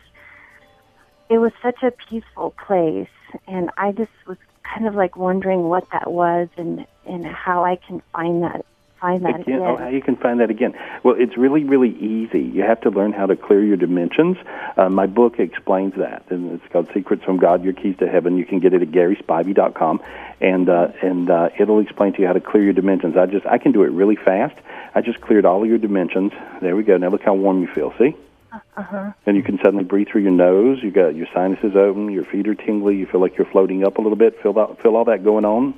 it 1.31 1.39
was 1.39 1.53
such 1.63 1.83
a 1.83 1.91
peaceful 1.91 2.55
place 2.67 3.09
and 3.47 3.71
I 3.79 3.93
just 3.93 4.11
was 4.27 4.37
kind 4.63 4.87
of 4.87 4.95
like 4.95 5.17
wondering 5.17 5.65
what 5.69 5.87
that 5.93 6.11
was 6.11 6.49
and 6.57 6.87
and 7.07 7.27
how 7.27 7.65
I 7.65 7.77
can 7.77 8.03
find 8.13 8.43
that 8.43 8.65
find 9.03 9.25
that 9.25 9.41
Again, 9.41 9.57
again. 9.57 9.61
oh, 9.63 9.77
how 9.77 9.89
you 9.89 10.01
can 10.01 10.15
find 10.17 10.39
that 10.39 10.49
again? 10.49 10.75
Well, 11.03 11.17
it's 11.19 11.37
really, 11.37 11.65
really 11.65 11.91
easy. 11.99 12.41
You 12.41 12.63
have 12.63 12.81
to 12.83 12.91
learn 12.91 13.13
how 13.13 13.27
to 13.27 13.35
clear 13.35 13.63
your 13.63 13.77
dimensions. 13.77 14.37
Uh, 14.77 14.89
my 14.89 15.07
book 15.07 15.41
explains 15.41 15.95
that, 15.97 16.23
and 16.31 16.53
it's 16.53 16.73
called 16.73 16.89
"Secrets 16.95 17.25
from 17.25 17.39
God: 17.39 17.65
Your 17.65 17.73
Keys 17.73 17.97
to 17.99 18.09
Heaven." 18.09 18.39
You 18.39 18.45
can 18.47 18.61
get 18.61 18.73
it 18.73 18.81
at 18.81 18.93
GarySpivey.com, 18.93 20.01
and 20.41 20.69
uh, 20.69 20.89
and 21.03 21.29
uh, 21.29 21.49
it'll 21.59 21.81
explain 21.81 22.13
to 22.15 22.21
you 22.21 22.29
how 22.29 22.33
to 22.33 22.41
clear 22.41 22.63
your 22.63 22.73
dimensions. 22.73 23.17
I 23.17 23.27
just 23.27 23.45
I 23.47 23.59
can 23.59 23.73
do 23.73 23.83
it 23.83 23.91
really 23.91 24.17
fast. 24.17 24.57
I 24.95 25.01
just 25.01 25.21
cleared 25.21 25.45
all 25.45 25.63
of 25.63 25.69
your 25.69 25.79
dimensions. 25.79 26.33
There 26.61 26.77
we 26.77 26.85
go. 26.85 26.97
Now 26.97 27.09
look 27.09 27.23
how 27.23 27.35
warm 27.35 27.61
you 27.61 27.69
feel. 27.75 27.93
See? 27.99 28.15
Uh-huh. 28.53 29.13
And 29.27 29.37
you 29.37 29.43
can 29.43 29.59
suddenly 29.59 29.85
breathe 29.85 30.09
through 30.09 30.23
your 30.23 30.33
nose. 30.33 30.83
You 30.83 30.91
got 30.91 31.15
your 31.15 31.27
sinuses 31.33 31.75
open. 31.75 32.11
Your 32.11 32.25
feet 32.25 32.47
are 32.49 32.55
tingly. 32.55 32.97
You 32.97 33.07
feel 33.07 33.21
like 33.21 33.37
you're 33.39 33.47
floating 33.47 33.85
up 33.85 33.99
a 33.99 34.01
little 34.01 34.17
bit. 34.17 34.41
Feel 34.43 34.53
that? 34.55 34.83
Feel 34.83 34.97
all 34.97 35.07
that 35.07 35.25
going 35.25 35.45
on? 35.45 35.75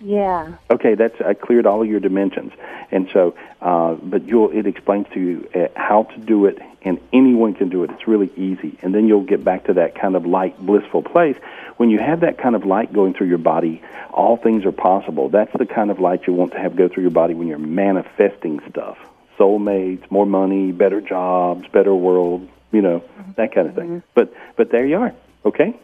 Yeah. 0.00 0.56
Okay, 0.70 0.94
that's 0.94 1.18
I 1.20 1.34
cleared 1.34 1.66
all 1.66 1.80
of 1.80 1.88
your 1.88 2.00
dimensions, 2.00 2.52
and 2.90 3.08
so, 3.12 3.34
uh, 3.62 3.94
but 3.94 4.24
you'll 4.26 4.50
it 4.50 4.66
explains 4.66 5.06
to 5.14 5.20
you 5.20 5.48
uh, 5.54 5.68
how 5.76 6.02
to 6.02 6.18
do 6.18 6.44
it, 6.46 6.58
and 6.82 7.00
anyone 7.12 7.54
can 7.54 7.70
do 7.70 7.84
it. 7.84 7.90
It's 7.90 8.06
really 8.06 8.30
easy, 8.36 8.78
and 8.82 8.94
then 8.94 9.06
you'll 9.08 9.24
get 9.24 9.44
back 9.44 9.64
to 9.64 9.74
that 9.74 9.94
kind 9.94 10.14
of 10.14 10.26
light, 10.26 10.58
blissful 10.58 11.02
place. 11.02 11.36
When 11.78 11.90
you 11.90 11.98
have 11.98 12.20
that 12.20 12.38
kind 12.38 12.54
of 12.54 12.66
light 12.66 12.92
going 12.92 13.14
through 13.14 13.28
your 13.28 13.38
body, 13.38 13.82
all 14.12 14.36
things 14.36 14.66
are 14.66 14.72
possible. 14.72 15.28
That's 15.28 15.52
the 15.56 15.66
kind 15.66 15.90
of 15.90 16.00
light 16.00 16.26
you 16.26 16.34
want 16.34 16.52
to 16.52 16.58
have 16.58 16.76
go 16.76 16.88
through 16.88 17.04
your 17.04 17.10
body 17.10 17.34
when 17.34 17.48
you're 17.48 17.58
manifesting 17.58 18.60
stuff, 18.68 18.98
soulmates, 19.38 20.10
more 20.10 20.26
money, 20.26 20.72
better 20.72 21.00
jobs, 21.00 21.66
better 21.72 21.94
world, 21.94 22.48
you 22.72 22.82
know, 22.82 23.02
that 23.36 23.54
kind 23.54 23.68
of 23.68 23.74
thing. 23.74 24.02
But 24.14 24.32
but 24.56 24.70
there 24.72 24.86
you 24.86 24.96
are. 24.98 25.12
Okay, 25.44 25.78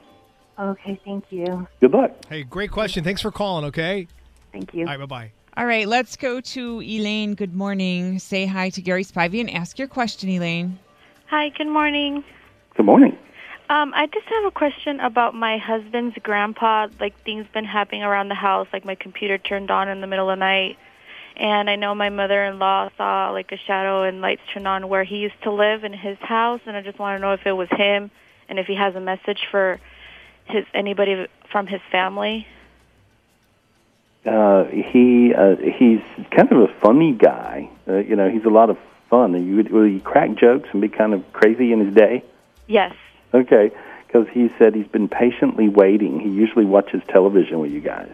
Okay, 0.58 1.00
thank 1.04 1.24
you. 1.30 1.66
good 1.80 1.92
luck. 1.92 2.12
Hey, 2.28 2.42
great 2.42 2.70
question. 2.70 3.02
Thanks 3.04 3.22
for 3.22 3.30
calling, 3.30 3.64
okay? 3.66 4.06
Thank 4.52 4.74
you. 4.74 4.82
All 4.82 4.96
right, 4.96 4.98
bye 5.00 5.06
bye. 5.06 5.32
All 5.56 5.66
right, 5.66 5.86
let's 5.88 6.16
go 6.16 6.40
to 6.40 6.80
Elaine. 6.80 7.34
Good 7.34 7.54
morning. 7.54 8.18
Say 8.18 8.46
hi 8.46 8.70
to 8.70 8.80
Gary 8.82 9.04
Spivey 9.04 9.40
and 9.40 9.50
ask 9.50 9.78
your 9.78 9.88
question, 9.88 10.28
Elaine. 10.30 10.78
Hi, 11.26 11.48
good 11.50 11.66
morning. 11.68 12.24
Good 12.76 12.86
morning. 12.86 13.16
Um, 13.68 13.92
I 13.94 14.06
just 14.06 14.26
have 14.26 14.44
a 14.46 14.50
question 14.50 14.98
about 15.00 15.34
my 15.34 15.56
husband's 15.58 16.16
grandpa. 16.22 16.88
Like 16.98 17.14
things 17.24 17.46
been 17.54 17.64
happening 17.64 18.02
around 18.02 18.28
the 18.28 18.34
house, 18.34 18.66
like 18.72 18.84
my 18.84 18.94
computer 18.96 19.38
turned 19.38 19.70
on 19.70 19.88
in 19.88 20.00
the 20.00 20.06
middle 20.06 20.28
of 20.28 20.36
the 20.36 20.40
night, 20.40 20.76
and 21.40 21.70
I 21.70 21.76
know 21.76 21.94
my 21.94 22.11
mother-in-law 22.11 22.90
saw 22.98 23.31
like 23.31 23.50
a 23.50 23.57
shadow 23.57 24.03
and 24.03 24.20
lights 24.20 24.42
turn 24.53 24.66
on 24.66 24.88
where 24.88 25.05
he 25.05 25.16
used 25.16 25.42
to 25.44 25.50
live 25.50 25.85
in 25.85 25.94
his 25.94 26.18
house, 26.18 26.61
and 26.66 26.76
I 26.76 26.83
just 26.83 26.98
want 26.98 27.16
to 27.16 27.20
know 27.20 27.33
if 27.33 27.46
it 27.46 27.53
was 27.53 27.68
him 27.70 28.11
and 28.48 28.59
if 28.59 28.66
he 28.66 28.74
has 28.74 28.94
a 28.94 29.00
message 29.00 29.40
for 29.50 29.81
his 30.44 30.66
anybody 30.74 31.26
from 31.50 31.66
his 31.66 31.81
family. 31.90 32.46
uh, 34.26 34.64
he 34.64 35.33
uh, 35.33 35.57
he's 35.57 36.03
kind 36.31 36.53
of 36.53 36.59
a 36.59 36.68
funny 36.81 37.12
guy. 37.12 37.70
Uh, 37.88 37.96
you 37.96 38.16
know, 38.16 38.29
he's 38.29 38.44
a 38.44 38.50
lot 38.50 38.68
of 38.68 38.76
fun. 39.09 39.33
You 39.46 39.57
would, 39.57 39.70
will 39.70 39.85
he 39.85 39.98
crack 40.00 40.35
jokes 40.37 40.68
and 40.72 40.83
be 40.83 40.88
kind 40.88 41.14
of 41.14 41.33
crazy 41.33 41.72
in 41.72 41.81
his 41.87 41.94
day? 41.94 42.22
Yes. 42.66 42.94
Okay, 43.33 43.70
because 44.07 44.29
he 44.29 44.50
said 44.59 44.74
he's 44.74 44.88
been 44.88 45.09
patiently 45.09 45.68
waiting. 45.68 46.20
He 46.20 46.29
usually 46.29 46.66
watches 46.66 47.00
television 47.09 47.61
with 47.61 47.72
you 47.72 47.81
guys. 47.81 48.11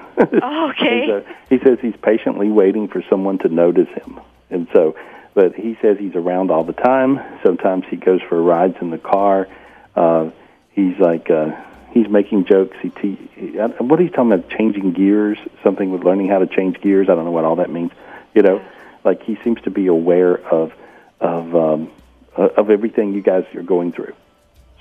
Oh, 0.42 0.70
okay. 0.70 1.06
So 1.06 1.24
he 1.50 1.58
says 1.58 1.78
he's 1.80 1.96
patiently 1.96 2.48
waiting 2.50 2.88
for 2.88 3.02
someone 3.08 3.38
to 3.38 3.48
notice 3.48 3.88
him. 3.88 4.20
And 4.50 4.68
so, 4.72 4.96
but 5.34 5.54
he 5.54 5.76
says 5.80 5.98
he's 5.98 6.14
around 6.14 6.50
all 6.50 6.64
the 6.64 6.72
time. 6.72 7.20
Sometimes 7.42 7.84
he 7.88 7.96
goes 7.96 8.20
for 8.28 8.40
rides 8.40 8.76
in 8.80 8.90
the 8.90 8.98
car. 8.98 9.48
Uh, 9.96 10.30
he's 10.72 10.98
like, 10.98 11.30
uh, 11.30 11.50
he's 11.92 12.08
making 12.08 12.44
jokes. 12.44 12.76
He, 12.82 12.90
te- 12.90 13.30
he 13.34 13.58
uh, 13.58 13.68
what 13.82 13.98
he's 14.00 14.10
talking 14.10 14.32
about, 14.32 14.48
changing 14.50 14.92
gears, 14.92 15.38
something 15.62 15.90
with 15.90 16.04
learning 16.04 16.28
how 16.28 16.38
to 16.38 16.46
change 16.46 16.80
gears. 16.80 17.08
I 17.08 17.14
don't 17.14 17.24
know 17.24 17.30
what 17.30 17.44
all 17.44 17.56
that 17.56 17.70
means. 17.70 17.92
You 18.34 18.42
know, 18.42 18.62
like 19.04 19.22
he 19.22 19.36
seems 19.44 19.60
to 19.62 19.70
be 19.70 19.86
aware 19.86 20.36
of, 20.36 20.72
of, 21.20 21.54
um, 21.56 21.90
uh, 22.36 22.48
of 22.56 22.70
everything 22.70 23.12
you 23.14 23.22
guys 23.22 23.44
are 23.54 23.62
going 23.62 23.92
through. 23.92 24.14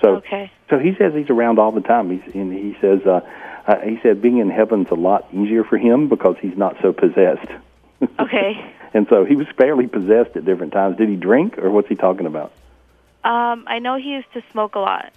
So, 0.01 0.15
Okay. 0.17 0.51
so 0.69 0.79
he 0.79 0.95
says 0.95 1.13
he's 1.13 1.29
around 1.29 1.59
all 1.59 1.71
the 1.71 1.81
time. 1.81 2.09
He's, 2.09 2.33
and 2.35 2.51
he 2.51 2.75
says, 2.81 3.05
uh, 3.05 3.21
uh, 3.67 3.77
he 3.79 3.99
said 4.01 4.21
being 4.21 4.37
in 4.39 4.49
heaven's 4.49 4.87
a 4.91 4.95
lot 4.95 5.27
easier 5.33 5.63
for 5.63 5.77
him 5.77 6.09
because 6.09 6.35
he's 6.41 6.57
not 6.57 6.75
so 6.81 6.93
possessed. 6.93 7.47
Okay. 8.19 8.53
And 8.95 9.05
so 9.11 9.25
he 9.25 9.35
was 9.35 9.45
fairly 9.57 9.85
possessed 9.85 10.35
at 10.35 10.43
different 10.43 10.73
times. 10.73 10.97
Did 10.97 11.07
he 11.07 11.15
drink, 11.15 11.59
or 11.59 11.69
what's 11.69 11.87
he 11.87 11.93
talking 11.93 12.25
about? 12.25 12.51
Um, 13.23 13.65
I 13.67 13.77
know 13.77 13.95
he 13.95 14.09
used 14.09 14.33
to 14.33 14.41
smoke 14.51 14.73
a 14.73 14.79
lot. 14.79 15.13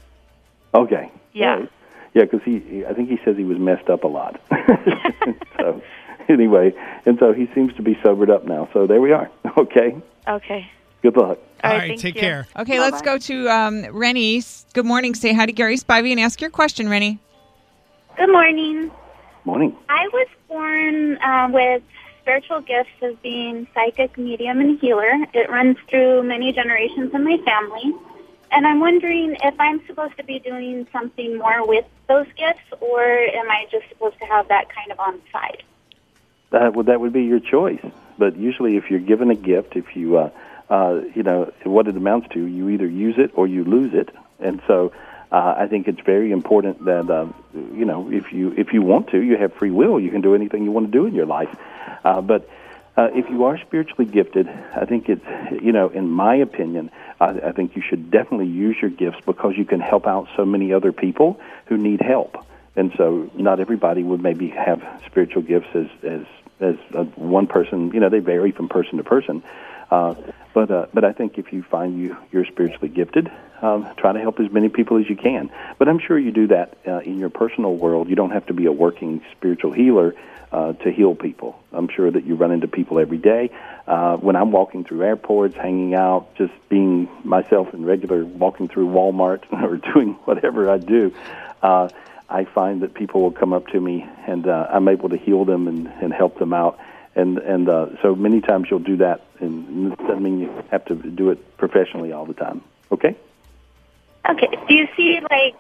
Okay. 0.75 1.11
Yeah. 1.33 1.55
Right. 1.55 1.71
Yeah, 2.13 2.25
because 2.25 2.43
he, 2.45 2.59
he, 2.61 2.85
I 2.85 2.93
think 2.93 3.09
he 3.09 3.19
says 3.25 3.37
he 3.37 3.45
was 3.45 3.59
messed 3.59 3.89
up 3.89 4.05
a 4.05 4.07
lot. 4.07 4.39
so, 5.59 5.83
anyway, 6.29 6.75
and 7.07 7.19
so 7.19 7.33
he 7.33 7.49
seems 7.55 7.75
to 7.77 7.83
be 7.83 7.99
sobered 8.03 8.31
up 8.31 8.45
now. 8.45 8.69
So 8.73 8.87
there 8.87 9.01
we 9.01 9.13
are. 9.13 9.31
Okay. 9.57 9.97
Okay. 10.29 10.71
Good 11.03 11.17
luck. 11.17 11.39
All 11.63 11.71
All 11.71 11.79
right, 11.79 11.91
right, 11.91 11.99
take 11.99 12.15
you. 12.15 12.21
care. 12.21 12.47
Okay, 12.57 12.79
let's 12.79 13.03
go 13.03 13.19
to 13.19 13.49
um, 13.49 13.87
Rennie. 13.97 14.43
Good 14.73 14.87
morning. 14.87 15.15
Say 15.15 15.33
hi 15.33 15.47
to 15.47 15.53
Gary 15.53 15.77
Spivey 15.77 16.11
and 16.11 16.21
ask 16.21 16.41
your 16.41 16.51
question, 16.51 16.89
Rennie. 16.89 17.19
Good 18.17 18.31
morning. 18.31 18.93
Morning. 19.45 19.77
I 19.89 20.09
was 20.13 20.29
born 20.49 21.19
uh, 21.19 21.49
with 21.51 21.83
spiritual 22.23 22.61
gifts 22.61 22.91
as 23.03 23.17
being 23.25 23.67
psychic, 23.75 24.17
medium, 24.17 24.61
and 24.61 24.79
healer. 24.79 25.11
It 25.33 25.51
runs 25.51 25.77
through 25.89 26.23
many 26.23 26.53
generations 26.53 27.13
in 27.13 27.25
my 27.25 27.39
family. 27.39 27.93
And 28.53 28.69
I'm 28.69 28.79
wondering 28.79 29.37
if 29.43 29.55
I'm 29.59 29.85
supposed 29.87 30.17
to 30.19 30.25
be 30.25 30.39
doing 30.39 30.87
something 30.93 31.39
more 31.39 31.67
with 31.67 31.87
those 32.09 32.27
gifts, 32.37 32.63
or 32.81 33.03
am 33.03 33.51
I 33.51 33.67
just 33.73 33.89
supposed 33.89 34.19
to 34.21 34.27
have 34.27 34.47
that 34.47 34.69
kind 34.73 34.93
of 34.93 35.01
on 35.01 35.15
the 35.15 35.23
side? 35.33 35.65
That 36.51 36.75
would 36.75 36.87
that 36.87 37.01
would 37.01 37.13
be 37.13 37.25
your 37.25 37.41
choice. 37.41 37.85
But 38.17 38.37
usually, 38.37 38.77
if 38.77 38.91
you're 38.91 39.01
given 39.01 39.31
a 39.31 39.35
gift, 39.35 39.75
if 39.75 39.97
you 39.97 40.19
uh, 40.19 40.31
uh, 40.71 41.01
you 41.17 41.25
know 41.25 41.53
what 41.65 41.89
it 41.89 41.97
amounts 41.97 42.29
to, 42.35 42.47
you 42.47 42.69
either 42.69 42.87
use 42.87 43.17
it 43.19 43.33
or 43.35 43.49
you 43.49 43.65
lose 43.65 43.93
it. 43.93 44.11
And 44.39 44.63
so, 44.69 44.93
uh, 45.35 45.57
I 45.59 45.67
think 45.67 45.89
it's 45.89 46.01
very 46.01 46.31
important 46.31 46.85
that 46.85 47.11
uh, 47.11 47.27
you 47.53 47.85
know 47.85 48.09
if 48.13 48.33
you 48.33 48.55
if 48.57 48.73
you 48.73 48.83
want 48.83 49.09
to, 49.09 49.21
you 49.21 49.37
have 49.37 49.53
free 49.55 49.73
will. 49.73 49.99
You 49.99 50.11
can 50.13 50.21
do 50.21 50.33
anything 50.37 50.63
you 50.63 50.71
want 50.71 50.87
to 50.87 50.93
do 50.93 51.07
in 51.07 51.15
your 51.15 51.27
life. 51.27 51.49
Uh, 52.05 52.21
but 52.21 52.49
uh, 52.97 53.09
if 53.13 53.29
you 53.29 53.43
are 53.43 53.59
spiritually 53.59 54.05
gifted, 54.05 54.49
I 54.49 54.85
think 54.85 55.09
it's 55.09 55.27
you 55.61 55.73
know, 55.73 55.89
in 55.89 56.09
my 56.09 56.37
opinion, 56.37 56.93
I, 57.21 57.31
I 57.49 57.53
think 57.53 57.75
you 57.75 57.83
should 57.83 58.13
definitely 58.13 58.47
use 58.47 58.77
your 58.81 58.93
gifts 58.93 59.19
because 59.27 59.55
you 59.57 59.65
can 59.65 59.81
help 59.81 60.07
out 60.07 60.29
so 60.37 60.45
many 60.45 60.73
other 60.73 60.93
people 60.93 61.41
who 61.67 61.79
need 61.79 62.01
help. 62.01 62.37
And 62.77 62.93
so, 62.97 63.29
not 63.35 63.59
everybody 63.59 64.05
would 64.05 64.23
maybe 64.23 64.51
have 64.51 64.83
spiritual 65.07 65.43
gifts 65.43 65.75
as 65.75 65.89
as 66.05 66.27
as 66.61 66.77
uh, 66.95 67.05
one 67.17 67.47
person. 67.47 67.93
You 67.93 68.01
know, 68.01 68.09
they 68.09 68.21
vary 68.21 68.53
from 68.53 68.69
person 68.69 68.99
to 68.99 69.05
person. 69.05 69.43
Uh, 69.91 70.15
but 70.53 70.71
uh, 70.71 70.87
but 70.95 71.05
I 71.05 71.13
think 71.13 71.39
if 71.39 71.53
you 71.53 71.63
find 71.63 71.99
you 71.99 72.17
you're 72.33 72.47
spiritually 72.47 72.89
gifted, 72.89 73.31
um, 73.61 73.89
try 73.97 74.13
to 74.13 74.21
help 74.21 74.41
as 74.41 74.51
many 74.51 74.69
people 74.69 74.99
as 74.99 75.09
you 75.09 75.17
can. 75.17 75.51
But 75.79 75.89
I'm 75.89 75.99
sure 75.99 76.19
you 76.19 76.31
do 76.33 76.47
that 76.49 76.77
uh, 76.87 76.99
in 77.01 77.19
your 77.19 77.31
personal 77.31 77.75
world. 77.77 78.09
You 78.09 78.17
don't 78.17 78.31
have 78.31 78.47
to 78.47 78.55
be 78.55 78.67
a 78.67 78.73
working 78.73 79.23
spiritual 79.33 79.73
healer 79.73 80.15
uh, 80.53 80.73
to 80.75 80.91
heal 80.91 81.15
people. 81.15 81.61
I'm 81.73 81.89
sure 81.89 82.11
that 82.11 82.25
you 82.25 82.37
run 82.37 82.53
into 82.53 82.69
people 82.69 82.99
every 82.99 83.19
day. 83.19 83.51
Uh, 83.87 84.17
when 84.17 84.37
I'm 84.37 84.53
walking 84.53 84.85
through 84.85 85.03
airports, 85.03 85.57
hanging 85.57 85.95
out, 85.95 86.35
just 86.37 86.53
being 86.69 87.09
myself 87.25 87.75
in 87.75 87.85
regular 87.85 88.25
walking 88.25 88.69
through 88.69 88.89
Walmart 88.89 89.43
or 89.53 89.77
doing 89.93 90.15
whatever 90.25 90.71
I 90.71 90.79
do. 90.79 91.13
Uh, 91.61 91.89
I 92.29 92.45
find 92.45 92.83
that 92.83 92.95
people 92.95 93.23
will 93.23 93.33
come 93.33 93.53
up 93.53 93.67
to 93.69 93.81
me 93.81 94.07
and 94.27 94.47
uh, 94.47 94.67
I'm 94.71 94.89
able 94.89 95.09
to 95.11 95.17
heal 95.17 95.45
them 95.45 95.69
and, 95.69 95.87
and 95.87 96.13
help 96.13 96.39
them 96.39 96.53
out. 96.53 96.79
And 97.17 97.39
and 97.39 97.69
uh, 97.69 97.87
so 98.03 98.17
many 98.17 98.41
times 98.41 98.67
you'll 98.69 98.81
do 98.81 98.97
that, 98.97 99.21
and 99.39 99.93
it 99.93 99.99
doesn't 100.01 100.21
mean 100.21 100.41
you 100.41 100.65
have 100.73 100.85
to 100.87 100.97
do 100.97 101.31
it 101.31 101.57
professionally 101.59 102.11
all 102.11 102.27
the 102.27 102.35
time. 102.35 102.61
Okay. 102.91 103.17
Okay. 104.29 104.49
Do 104.69 104.75
you 104.75 104.89
see 104.97 105.21
like, 105.31 105.55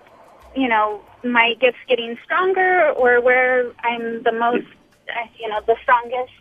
you 0.56 0.68
know, 0.68 1.00
my 1.22 1.54
gifts 1.60 1.78
getting 1.88 2.18
stronger, 2.24 2.90
or 2.90 3.20
where 3.20 3.70
I'm 3.84 4.24
the 4.24 4.32
most, 4.32 4.66
uh, 5.08 5.28
you 5.38 5.48
know, 5.48 5.60
the 5.64 5.76
strongest 5.80 6.32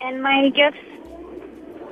in 0.00 0.22
my 0.22 0.48
gifts? 0.48 0.78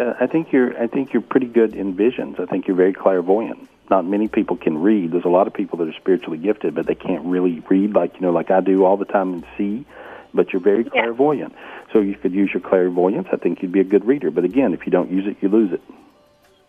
Uh, 0.00 0.14
I 0.18 0.26
think 0.26 0.50
you're. 0.50 0.80
I 0.82 0.86
think 0.86 1.12
you're 1.12 1.20
pretty 1.20 1.48
good 1.48 1.74
in 1.74 1.94
visions. 1.94 2.36
I 2.38 2.46
think 2.46 2.66
you're 2.68 2.76
very 2.76 2.94
clairvoyant. 2.94 3.68
Not 3.90 4.04
many 4.04 4.26
people 4.28 4.56
can 4.56 4.78
read. 4.78 5.12
There's 5.12 5.24
a 5.24 5.28
lot 5.28 5.46
of 5.46 5.54
people 5.54 5.78
that 5.78 5.88
are 5.88 5.92
spiritually 6.00 6.38
gifted, 6.38 6.74
but 6.74 6.86
they 6.86 6.94
can't 6.94 7.24
really 7.24 7.62
read 7.68 7.94
like 7.94 8.14
you 8.14 8.20
know, 8.20 8.32
like 8.32 8.50
I 8.50 8.60
do 8.60 8.84
all 8.84 8.96
the 8.96 9.04
time 9.04 9.32
and 9.34 9.44
see. 9.56 9.86
But 10.34 10.52
you're 10.52 10.60
very 10.60 10.84
clairvoyant, 10.84 11.54
so 11.92 12.00
you 12.00 12.14
could 12.14 12.32
use 12.32 12.50
your 12.52 12.60
clairvoyance. 12.60 13.28
I 13.32 13.36
think 13.36 13.62
you'd 13.62 13.72
be 13.72 13.80
a 13.80 13.84
good 13.84 14.04
reader. 14.04 14.30
But 14.30 14.44
again, 14.44 14.74
if 14.74 14.84
you 14.84 14.92
don't 14.92 15.10
use 15.10 15.26
it, 15.26 15.36
you 15.40 15.48
lose 15.48 15.72
it. 15.72 15.80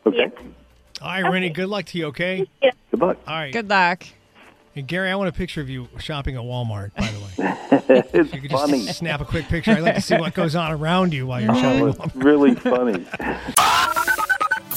Okay. 0.05 0.31
All 1.01 1.09
right, 1.09 1.29
Rennie, 1.29 1.49
good 1.49 1.67
luck 1.67 1.85
to 1.87 1.97
you, 1.97 2.05
okay? 2.07 2.47
Good 2.61 2.99
luck. 3.01 3.17
All 3.27 3.33
right. 3.35 3.51
Good 3.51 3.67
luck. 3.69 4.03
And 4.75 4.87
Gary, 4.87 5.09
I 5.09 5.15
want 5.15 5.27
a 5.27 5.33
picture 5.33 5.59
of 5.59 5.69
you 5.69 5.89
shopping 5.99 6.35
at 6.35 6.41
Walmart, 6.43 6.93
by 6.95 7.07
the 7.07 7.19
way. 7.19 8.03
it's 8.13 8.31
you 8.33 8.41
could 8.41 8.51
funny. 8.51 8.85
just 8.85 8.99
snap 8.99 9.19
a 9.21 9.25
quick 9.25 9.47
picture. 9.47 9.71
I'd 9.71 9.81
like 9.81 9.95
to 9.95 10.01
see 10.01 10.15
what 10.17 10.33
goes 10.33 10.55
on 10.55 10.71
around 10.71 11.13
you 11.13 11.27
while 11.27 11.41
you're 11.41 11.51
oh, 11.51 11.55
shopping 11.55 11.81
Oh, 11.81 11.87
at 11.89 11.95
it's 11.95 11.99
Walmart. 12.15 12.23
really 12.23 12.55
funny. 12.55 13.05